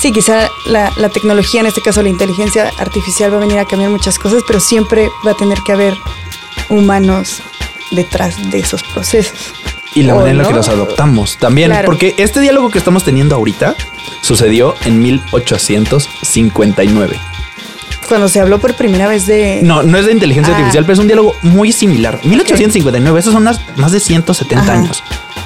sí, 0.00 0.12
quizá 0.12 0.48
la, 0.66 0.92
la 0.96 1.08
tecnología, 1.08 1.60
en 1.60 1.66
este 1.66 1.82
caso 1.82 2.02
la 2.02 2.08
inteligencia 2.08 2.70
artificial, 2.78 3.32
va 3.32 3.36
a 3.36 3.40
venir 3.40 3.58
a 3.58 3.64
cambiar 3.66 3.90
muchas 3.90 4.18
cosas, 4.18 4.42
pero 4.46 4.60
siempre 4.60 5.08
va 5.26 5.32
a 5.32 5.34
tener 5.34 5.58
que 5.64 5.72
haber 5.72 5.94
humanos 6.68 7.42
detrás 7.90 8.50
de 8.50 8.58
esos 8.60 8.82
procesos. 8.82 9.52
Y 9.94 10.04
la 10.04 10.14
¿O 10.14 10.20
manera 10.20 10.30
en 10.32 10.38
la 10.38 10.44
que 10.48 10.54
los 10.54 10.68
adoptamos 10.68 11.36
también. 11.36 11.70
Claro. 11.70 11.84
Porque 11.86 12.14
este 12.16 12.40
diálogo 12.40 12.70
que 12.70 12.78
estamos 12.78 13.04
teniendo 13.04 13.34
ahorita 13.34 13.74
sucedió 14.22 14.74
en 14.86 15.02
1859. 15.02 17.20
Cuando 18.08 18.28
se 18.28 18.40
habló 18.40 18.58
por 18.58 18.74
primera 18.74 19.06
vez 19.06 19.26
de... 19.26 19.60
No, 19.62 19.82
no 19.82 19.98
es 19.98 20.06
de 20.06 20.12
inteligencia 20.12 20.52
Ah. 20.52 20.56
artificial, 20.56 20.84
pero 20.84 20.94
es 20.94 20.98
un 20.98 21.06
diálogo 21.06 21.34
muy 21.42 21.72
similar. 21.72 22.18
1859, 22.24 23.20
esos 23.20 23.32
son 23.32 23.44
más 23.44 23.92
de 23.92 24.00
170 24.00 24.62
Ajá. 24.64 24.72
años. 24.80 25.02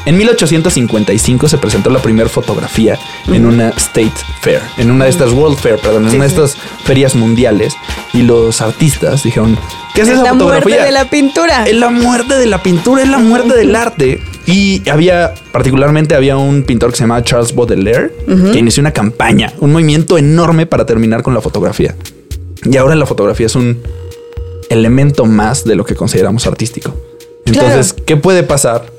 En 0.07 0.17
1855 0.17 1.49
se 1.49 1.59
presentó 1.59 1.91
la 1.91 1.99
primera 1.99 2.29
fotografía 2.29 2.97
en 3.27 3.45
una 3.45 3.71
State 3.71 4.13
Fair, 4.41 4.61
en 4.79 4.93
una 4.93 5.05
de 5.05 5.11
estas 5.11 5.33
World 5.33 5.59
Fair, 5.59 5.81
perdón, 5.81 6.05
en 6.05 6.11
Sí, 6.11 6.17
una 6.17 6.27
de 6.27 6.31
estas 6.31 6.57
ferias 6.85 7.17
mundiales. 7.17 7.75
Y 8.13 8.23
los 8.23 8.61
artistas 8.61 9.25
dijeron, 9.25 9.59
¿qué 9.97 10.03
es 10.03 10.09
esa 10.09 10.23
la 10.23 10.35
muerte 10.35 10.45
fotografía? 10.45 10.85
de 10.85 10.93
la 10.93 11.11
pintura. 11.11 11.65
Es 11.65 11.75
la 11.75 11.91
muerte 11.91 12.37
de 12.37 12.47
la 12.47 12.63
pintura, 12.63 13.03
es 13.03 13.09
la 13.09 13.19
muerte 13.19 13.57
del 13.57 13.75
arte. 13.75 14.21
Y 14.47 14.89
había, 14.89 15.35
particularmente 15.51 16.15
había 16.15 16.37
un 16.37 16.63
pintor 16.63 16.93
que 16.93 16.99
se 16.99 17.03
llamaba 17.03 17.25
Charles 17.25 17.53
Baudelaire, 17.53 18.13
que 18.53 18.61
inició 18.61 18.83
una 18.83 18.93
campaña, 18.93 19.53
un 19.59 19.73
movimiento 19.73 20.19
enorme 20.19 20.67
para 20.67 20.87
terminar 20.87 21.25
con 21.25 21.35
la 21.35 21.41
fotografía. 21.41 21.97
Y 22.63 22.77
ahora 22.77 22.95
la 22.95 23.07
fotografía 23.07 23.47
es 23.47 23.57
un 23.57 23.83
elemento 24.71 25.25
más 25.25 25.65
de 25.65 25.75
lo 25.75 25.85
que 25.85 25.97
consideramos 25.97 26.47
artístico. 26.47 26.95
Entonces, 27.45 27.93
¿qué 27.93 28.17
puede 28.17 28.45
pasar 28.45 28.96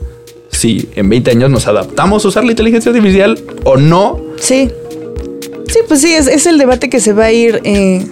si 0.58 0.90
en 0.96 1.08
20 1.08 1.32
años 1.32 1.50
nos 1.50 1.68
adaptamos 1.68 2.26
a 2.26 2.28
usar 2.28 2.44
la 2.44 2.52
inteligencia 2.52 2.92
artificial 2.92 3.40
o 3.64 3.78
no? 3.78 4.20
Sí. 4.40 4.70
Sí, 5.68 5.80
pues 5.88 6.02
sí, 6.02 6.14
es, 6.14 6.46
el 6.46 6.58
debate 6.58 6.90
que 6.90 7.00
se 7.00 7.14
va 7.14 7.26
a 7.26 7.32
ir 7.32 7.62
eh, 7.64 8.06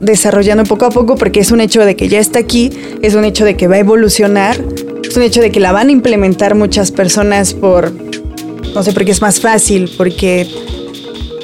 desarrollando 0.00 0.64
poco 0.64 0.86
a 0.86 0.90
poco 0.90 1.16
porque 1.16 1.40
es 1.40 1.50
un 1.50 1.60
hecho 1.60 1.84
de 1.84 1.96
que 1.96 2.08
ya 2.08 2.20
está 2.20 2.38
aquí, 2.38 2.70
es 3.02 3.14
un 3.14 3.24
hecho 3.24 3.44
de 3.44 3.56
que 3.56 3.66
va 3.66 3.76
a 3.76 3.78
evolucionar, 3.80 4.56
es 5.02 5.16
un 5.16 5.22
hecho 5.22 5.40
de 5.40 5.50
que 5.50 5.60
la 5.60 5.72
van 5.72 5.88
a 5.88 5.92
implementar 5.92 6.54
muchas 6.54 6.92
personas 6.92 7.52
por, 7.52 7.92
no 8.74 8.82
sé, 8.82 8.92
porque 8.92 9.10
es 9.10 9.20
más 9.20 9.40
fácil, 9.40 9.90
porque, 9.96 10.46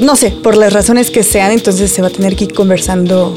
no 0.01 0.15
sé, 0.17 0.31
por 0.31 0.57
las 0.57 0.73
razones 0.73 1.11
que 1.11 1.23
sean, 1.23 1.51
entonces 1.51 1.91
se 1.91 2.01
va 2.01 2.09
a 2.09 2.13
tener 2.13 2.37
que 2.37 2.45
ir 2.45 2.55
conversando 2.55 3.35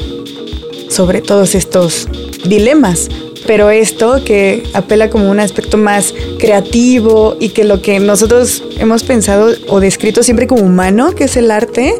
sobre 0.88 1.20
todos 1.20 1.54
estos 1.54 2.08
dilemas. 2.46 3.08
Pero 3.46 3.70
esto 3.70 4.22
que 4.24 4.64
apela 4.74 5.10
como 5.10 5.30
un 5.30 5.40
aspecto 5.40 5.76
más 5.76 6.14
creativo 6.38 7.36
y 7.40 7.50
que 7.50 7.64
lo 7.64 7.80
que 7.82 7.98
nosotros 8.00 8.62
hemos 8.78 9.04
pensado 9.04 9.50
o 9.68 9.80
descrito 9.80 10.22
siempre 10.22 10.46
como 10.46 10.62
humano, 10.62 11.14
que 11.14 11.24
es 11.24 11.36
el 11.36 11.50
arte, 11.50 11.94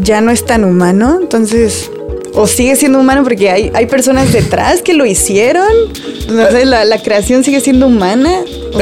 ya 0.00 0.20
no 0.20 0.30
es 0.30 0.44
tan 0.44 0.64
humano. 0.64 1.18
Entonces, 1.20 1.90
o 2.34 2.46
sigue 2.46 2.76
siendo 2.76 2.98
humano 2.98 3.22
porque 3.22 3.50
hay, 3.50 3.70
hay 3.74 3.86
personas 3.86 4.32
detrás 4.32 4.82
que 4.82 4.94
lo 4.94 5.04
hicieron. 5.04 5.68
No 6.28 6.50
sé, 6.50 6.64
la, 6.64 6.84
la 6.84 7.02
creación 7.02 7.44
sigue 7.44 7.60
siendo 7.60 7.86
humana. 7.86 8.30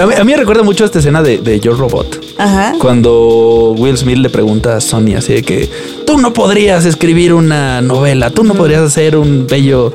A 0.01 0.07
mí, 0.07 0.15
a 0.17 0.25
mí 0.25 0.33
me 0.33 0.37
recuerda 0.37 0.63
mucho 0.63 0.85
esta 0.85 1.01
escena 1.01 1.23
de, 1.23 1.39
de 1.39 1.59
Yo 1.59 1.75
Robot. 1.75 2.21
Ajá. 2.39 2.75
Cuando 2.79 3.73
Will 3.77 3.97
Smith 3.97 4.19
le 4.19 4.31
pregunta 4.31 4.77
a 4.77 4.81
Sony 4.81 5.17
así 5.17 5.35
de 5.35 5.43
que 5.43 5.69
tú 6.07 6.19
no 6.19 6.33
podrías 6.33 6.85
escribir 6.85 7.33
una 7.33 7.83
novela, 7.83 8.31
tú 8.31 8.45
no 8.45 8.55
podrías 8.55 8.83
hacer 8.83 9.17
un 9.17 9.47
bello, 9.47 9.93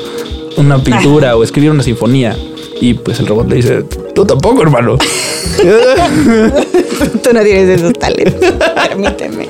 una 0.57 0.81
pintura 0.83 1.35
o 1.35 1.43
escribir 1.43 1.71
una 1.71 1.83
sinfonía. 1.83 2.35
Y 2.81 2.93
pues 2.93 3.19
el 3.19 3.27
robot 3.27 3.49
le 3.49 3.55
dice, 3.55 3.83
tú 4.13 4.25
tampoco, 4.25 4.61
hermano. 4.61 4.97
Tú 7.23 7.33
no 7.33 7.41
tienes 7.41 7.79
esos 7.79 7.93
talentos. 7.93 8.53
Permíteme. 8.87 9.47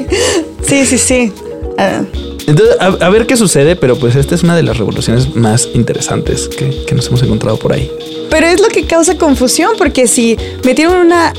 Sí, 0.68 0.86
sí, 0.86 0.98
sí. 0.98 1.32
Ah, 1.78 2.02
Entonces, 2.48 2.78
a, 2.80 2.86
a 3.06 3.10
ver 3.10 3.28
qué 3.28 3.36
sucede, 3.36 3.76
pero 3.76 3.98
pues 3.98 4.16
esta 4.16 4.36
es 4.36 4.44
una 4.44 4.56
de 4.56 4.64
las 4.64 4.78
revoluciones 4.78 5.36
más 5.36 5.68
interesantes 5.74 6.48
que, 6.48 6.86
que 6.86 6.96
nos 6.96 7.08
hemos 7.08 7.22
encontrado 7.24 7.58
por 7.58 7.74
ahí. 7.74 7.92
Pero 8.30 8.48
es 8.48 8.62
lo 8.62 8.68
que 8.68 8.86
causa 8.86 9.18
confusión, 9.18 9.72
porque 9.78 10.08
si 10.08 10.38
metieron 10.64 10.98
una 10.98 11.34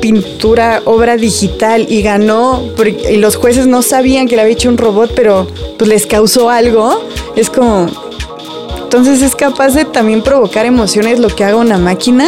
pintura, 0.00 0.82
obra 0.84 1.16
digital 1.16 1.86
y 1.88 2.02
ganó, 2.02 2.62
y 3.10 3.16
los 3.16 3.36
jueces 3.36 3.66
no 3.66 3.82
sabían 3.82 4.28
que 4.28 4.36
le 4.36 4.42
había 4.42 4.54
hecho 4.54 4.68
un 4.68 4.78
robot, 4.78 5.12
pero 5.14 5.46
pues 5.76 5.88
les 5.88 6.06
causó 6.06 6.50
algo, 6.50 7.04
es 7.36 7.50
como... 7.50 7.86
Entonces 8.88 9.20
es 9.20 9.36
capaz 9.36 9.74
de 9.74 9.84
también 9.84 10.22
provocar 10.22 10.64
emociones 10.64 11.18
lo 11.18 11.28
que 11.28 11.44
haga 11.44 11.56
una 11.56 11.76
máquina. 11.76 12.26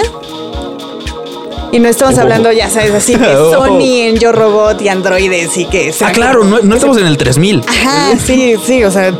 Y 1.73 1.79
no 1.79 1.88
estamos 1.88 2.18
hablando, 2.18 2.53
ya 2.53 2.68
sabes, 2.68 2.90
así 2.90 3.16
que 3.16 3.25
Oh. 3.35 3.51
Sony 3.51 4.03
en 4.03 4.18
Yo 4.18 4.31
Robot 4.31 4.83
y 4.83 4.88
androides 4.88 5.57
y 5.57 5.64
que... 5.64 5.94
Ah, 6.03 6.12
claro, 6.12 6.44
no, 6.44 6.59
no 6.61 6.75
estamos 6.75 6.99
en 6.99 7.07
el 7.07 7.16
3000. 7.16 7.62
Ajá, 7.66 8.14
sí, 8.23 8.57
sí, 8.62 8.85
o 8.85 8.90
sea, 8.90 9.14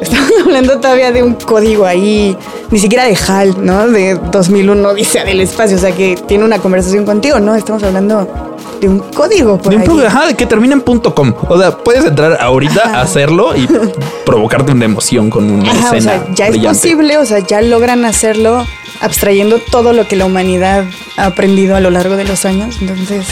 estamos 0.10 0.30
hablando 0.44 0.78
todavía 0.80 1.12
de 1.12 1.22
un 1.22 1.34
código 1.34 1.84
ahí, 1.86 2.36
ni 2.70 2.78
siquiera 2.78 3.04
de 3.04 3.16
HAL, 3.16 3.64
¿no? 3.64 3.88
De 3.88 4.14
2001, 4.14 4.94
dice 4.94 5.24
del 5.24 5.40
espacio, 5.40 5.76
o 5.76 5.80
sea, 5.80 5.92
que 5.92 6.16
tiene 6.26 6.44
una 6.44 6.58
conversación 6.58 7.04
contigo, 7.04 7.38
¿no? 7.40 7.54
Estamos 7.54 7.82
hablando 7.82 8.56
de 8.80 8.88
un 8.88 8.98
código 9.00 9.58
por 9.58 9.70
De 9.76 9.76
un 9.90 10.00
ahí. 10.00 10.06
ajá, 10.06 10.32
que 10.34 10.46
termina 10.46 10.74
en 10.74 10.80
punto 10.80 11.14
.com. 11.14 11.34
O 11.48 11.58
sea, 11.58 11.76
puedes 11.76 12.04
entrar 12.04 12.38
ahorita 12.40 12.82
a 12.98 13.02
hacerlo 13.02 13.54
y 13.56 13.68
provocarte 14.24 14.72
una 14.72 14.86
emoción 14.86 15.28
con 15.30 15.50
una 15.50 15.70
Ajá, 15.70 15.90
o 15.90 15.94
escena 15.94 16.12
sea, 16.24 16.34
ya 16.34 16.48
es 16.48 16.58
posible, 16.58 17.18
o 17.18 17.26
sea, 17.26 17.40
ya 17.40 17.60
logran 17.60 18.04
hacerlo 18.04 18.64
abstrayendo 19.00 19.58
todo 19.70 19.92
lo 19.92 20.06
que 20.06 20.16
la 20.16 20.26
humanidad 20.26 20.84
ha 21.16 21.26
aprendido 21.26 21.76
a 21.76 21.80
lo 21.80 21.90
largo 21.90 22.16
de 22.16 22.24
los 22.24 22.44
años. 22.44 22.76
Entonces, 22.80 23.26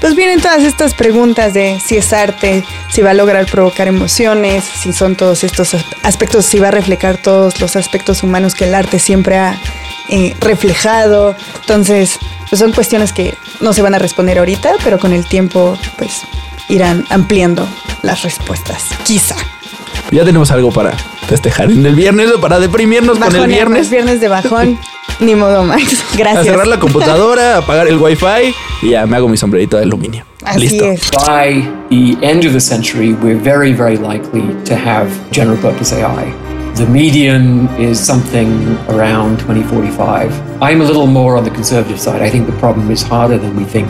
pues 0.00 0.14
vienen 0.14 0.40
todas 0.40 0.62
estas 0.62 0.94
preguntas 0.94 1.54
de 1.54 1.80
si 1.84 1.96
es 1.96 2.12
arte, 2.12 2.64
si 2.90 3.02
va 3.02 3.10
a 3.10 3.14
lograr 3.14 3.46
provocar 3.46 3.88
emociones, 3.88 4.64
si 4.64 4.92
son 4.92 5.16
todos 5.16 5.42
estos 5.44 5.74
as- 5.74 5.84
aspectos, 6.02 6.44
si 6.46 6.58
va 6.58 6.68
a 6.68 6.70
reflejar 6.70 7.16
todos 7.18 7.60
los 7.60 7.76
aspectos 7.76 8.22
humanos 8.22 8.54
que 8.54 8.64
el 8.64 8.74
arte 8.74 8.98
siempre 8.98 9.36
ha 9.38 9.58
eh, 10.08 10.36
reflejado. 10.40 11.34
Entonces, 11.60 12.18
pues 12.48 12.58
son 12.60 12.72
cuestiones 12.72 13.12
que 13.12 13.34
no 13.60 13.72
se 13.72 13.82
van 13.82 13.94
a 13.94 13.98
responder 13.98 14.38
ahorita, 14.38 14.74
pero 14.84 14.98
con 14.98 15.12
el 15.12 15.26
tiempo, 15.26 15.76
pues 15.96 16.22
irán 16.68 17.04
ampliando 17.10 17.66
las 18.02 18.22
respuestas. 18.22 18.84
Quizá. 19.04 19.36
Ya 20.10 20.24
tenemos 20.24 20.50
algo 20.50 20.70
para 20.70 20.92
festejar 21.28 21.70
en 21.70 21.84
el 21.84 21.94
viernes 21.94 22.30
o 22.32 22.40
para 22.40 22.60
deprimirnos 22.60 23.18
con 23.18 23.34
el 23.34 23.46
viernes. 23.48 23.90
Viernes 23.90 24.20
de 24.20 24.28
bajón. 24.28 24.78
Ni 25.20 25.34
modo, 25.34 25.64
Max. 25.64 26.04
A 26.12 26.16
Gracias. 26.16 26.46
cerrar 26.46 26.66
la 26.66 26.78
computadora, 26.78 27.56
apagar 27.58 27.88
el 27.88 27.96
wifi 27.98 28.54
y 28.82 28.90
ya 28.90 29.06
me 29.06 29.16
hago 29.16 29.28
mi 29.28 29.36
sombrerito 29.36 29.76
de 29.76 29.84
aluminio. 29.84 30.24
Así 30.44 30.68
Listo. 30.68 30.84
es. 30.84 31.10
By 31.26 31.68
the 31.90 32.16
end 32.22 32.44
of 32.44 32.52
the 32.52 32.60
century, 32.60 33.14
we're 33.14 33.40
very, 33.40 33.72
very 33.72 33.96
likely 33.96 34.42
to 34.64 34.74
have 34.76 35.08
general 35.32 35.56
purpose 35.58 35.92
AI. 35.92 36.32
The 36.76 36.86
median 36.86 37.68
is 37.78 37.98
something 37.98 38.78
around 38.90 39.38
2045. 39.40 40.30
I'm 40.60 40.82
a 40.82 40.84
little 40.84 41.06
more 41.06 41.36
on 41.38 41.44
the 41.44 41.50
conservative 41.50 41.98
side. 41.98 42.20
I 42.20 42.30
think 42.30 42.46
the 42.46 42.56
problem 42.58 42.90
is 42.90 43.02
harder 43.02 43.38
than 43.38 43.56
we 43.56 43.64
think. 43.64 43.88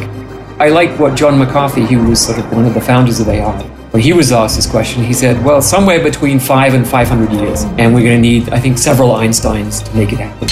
I 0.60 0.68
like 0.68 0.96
what 0.98 1.16
John 1.16 1.36
McCarthy, 1.38 1.84
he 1.84 1.96
was 1.96 2.20
sort 2.24 2.38
of 2.38 2.50
one 2.52 2.64
of 2.64 2.72
the 2.74 2.80
founders 2.80 3.18
of 3.20 3.28
AI. 3.28 3.75
When 3.96 4.04
he 4.04 4.12
was 4.12 4.30
asked 4.30 4.56
this 4.56 4.66
question, 4.66 5.02
he 5.02 5.14
said, 5.14 5.42
well, 5.42 5.62
somewhere 5.62 5.98
between 6.04 6.38
five 6.38 6.74
and 6.74 6.86
500 6.86 7.32
years. 7.32 7.62
And 7.78 7.94
we're 7.94 8.04
going 8.04 8.16
to 8.16 8.18
need, 8.20 8.50
I 8.50 8.60
think, 8.60 8.76
several 8.76 9.14
Einsteins 9.16 9.82
to 9.84 9.96
make 9.96 10.12
it 10.12 10.20
happen. 10.20 10.48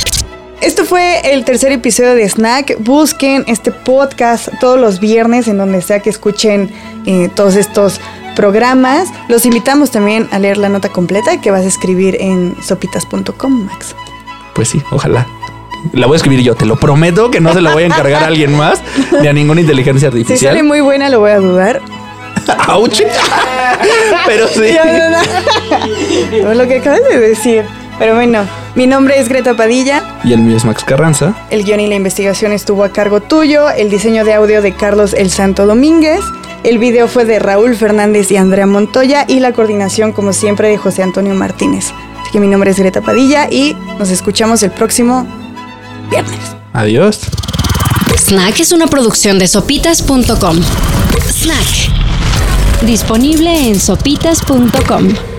Esto 0.62 0.86
fue 0.86 1.20
el 1.30 1.44
tercer 1.44 1.70
episodio 1.70 2.14
de 2.14 2.26
Snack. 2.26 2.78
Busquen 2.78 3.44
este 3.46 3.70
podcast 3.70 4.48
todos 4.62 4.80
los 4.80 4.98
viernes 4.98 5.46
en 5.46 5.58
donde 5.58 5.82
sea 5.82 6.00
que 6.00 6.08
escuchen 6.08 6.70
eh, 7.04 7.28
todos 7.36 7.56
estos 7.56 8.00
programas. 8.34 9.10
Los 9.28 9.44
invitamos 9.44 9.90
también 9.90 10.26
a 10.32 10.38
leer 10.38 10.56
la 10.56 10.70
nota 10.70 10.88
completa 10.88 11.38
que 11.42 11.50
vas 11.50 11.66
a 11.66 11.68
escribir 11.68 12.16
en 12.20 12.56
sopitas.com, 12.62 13.66
Max. 13.66 13.94
Pues 14.54 14.68
sí, 14.68 14.80
ojalá. 14.90 15.26
La 15.92 16.06
voy 16.06 16.14
a 16.14 16.16
escribir 16.16 16.40
yo, 16.40 16.54
te 16.54 16.64
lo 16.64 16.76
prometo 16.76 17.30
que 17.30 17.42
no 17.42 17.52
se 17.52 17.60
la 17.60 17.74
voy 17.74 17.82
a 17.82 17.86
encargar 17.88 18.22
a 18.22 18.26
alguien 18.28 18.56
más 18.56 18.80
ni 19.20 19.28
a 19.28 19.34
ninguna 19.34 19.60
inteligencia 19.60 20.10
Si 20.12 20.16
artificial. 20.16 20.52
sale 20.54 20.62
muy 20.62 20.80
buena, 20.80 21.10
lo 21.10 21.20
voy 21.20 21.32
a 21.32 21.40
dudar. 21.40 21.82
¡Auch! 22.68 23.02
Pero 24.26 24.48
sí. 24.48 24.72
Ya, 24.72 24.84
no, 24.84 25.10
no. 25.10 26.44
No, 26.44 26.54
lo 26.54 26.68
que 26.68 26.78
acabas 26.78 27.00
de 27.08 27.18
decir. 27.18 27.64
Pero 27.98 28.14
bueno, 28.14 28.44
mi 28.74 28.86
nombre 28.86 29.18
es 29.20 29.28
Greta 29.28 29.54
Padilla. 29.54 30.02
Y 30.24 30.32
el 30.32 30.40
mío 30.40 30.56
es 30.56 30.64
Max 30.64 30.84
Carranza. 30.84 31.34
El 31.50 31.64
guion 31.64 31.80
y 31.80 31.86
la 31.86 31.94
investigación 31.94 32.52
estuvo 32.52 32.84
a 32.84 32.90
cargo 32.90 33.20
tuyo. 33.20 33.70
El 33.70 33.90
diseño 33.90 34.24
de 34.24 34.34
audio 34.34 34.62
de 34.62 34.74
Carlos 34.74 35.14
El 35.14 35.30
Santo 35.30 35.66
Domínguez. 35.66 36.20
El 36.64 36.78
video 36.78 37.08
fue 37.08 37.24
de 37.24 37.38
Raúl 37.38 37.76
Fernández 37.76 38.30
y 38.32 38.36
Andrea 38.36 38.66
Montoya. 38.66 39.24
Y 39.28 39.40
la 39.40 39.52
coordinación, 39.52 40.12
como 40.12 40.32
siempre, 40.32 40.68
de 40.68 40.78
José 40.78 41.02
Antonio 41.02 41.34
Martínez. 41.34 41.92
Así 42.20 42.32
que 42.32 42.40
mi 42.40 42.48
nombre 42.48 42.70
es 42.70 42.78
Greta 42.78 43.00
Padilla 43.00 43.48
y 43.50 43.76
nos 43.98 44.10
escuchamos 44.10 44.62
el 44.62 44.70
próximo 44.70 45.26
viernes. 46.10 46.40
Adiós. 46.72 47.20
Snack 48.16 48.60
es 48.60 48.72
una 48.72 48.86
producción 48.86 49.38
de 49.38 49.46
sopitas.com. 49.46 50.60
Snack. 51.30 52.03
Disponible 52.82 53.68
en 53.68 53.80
sopitas.com. 53.80 55.33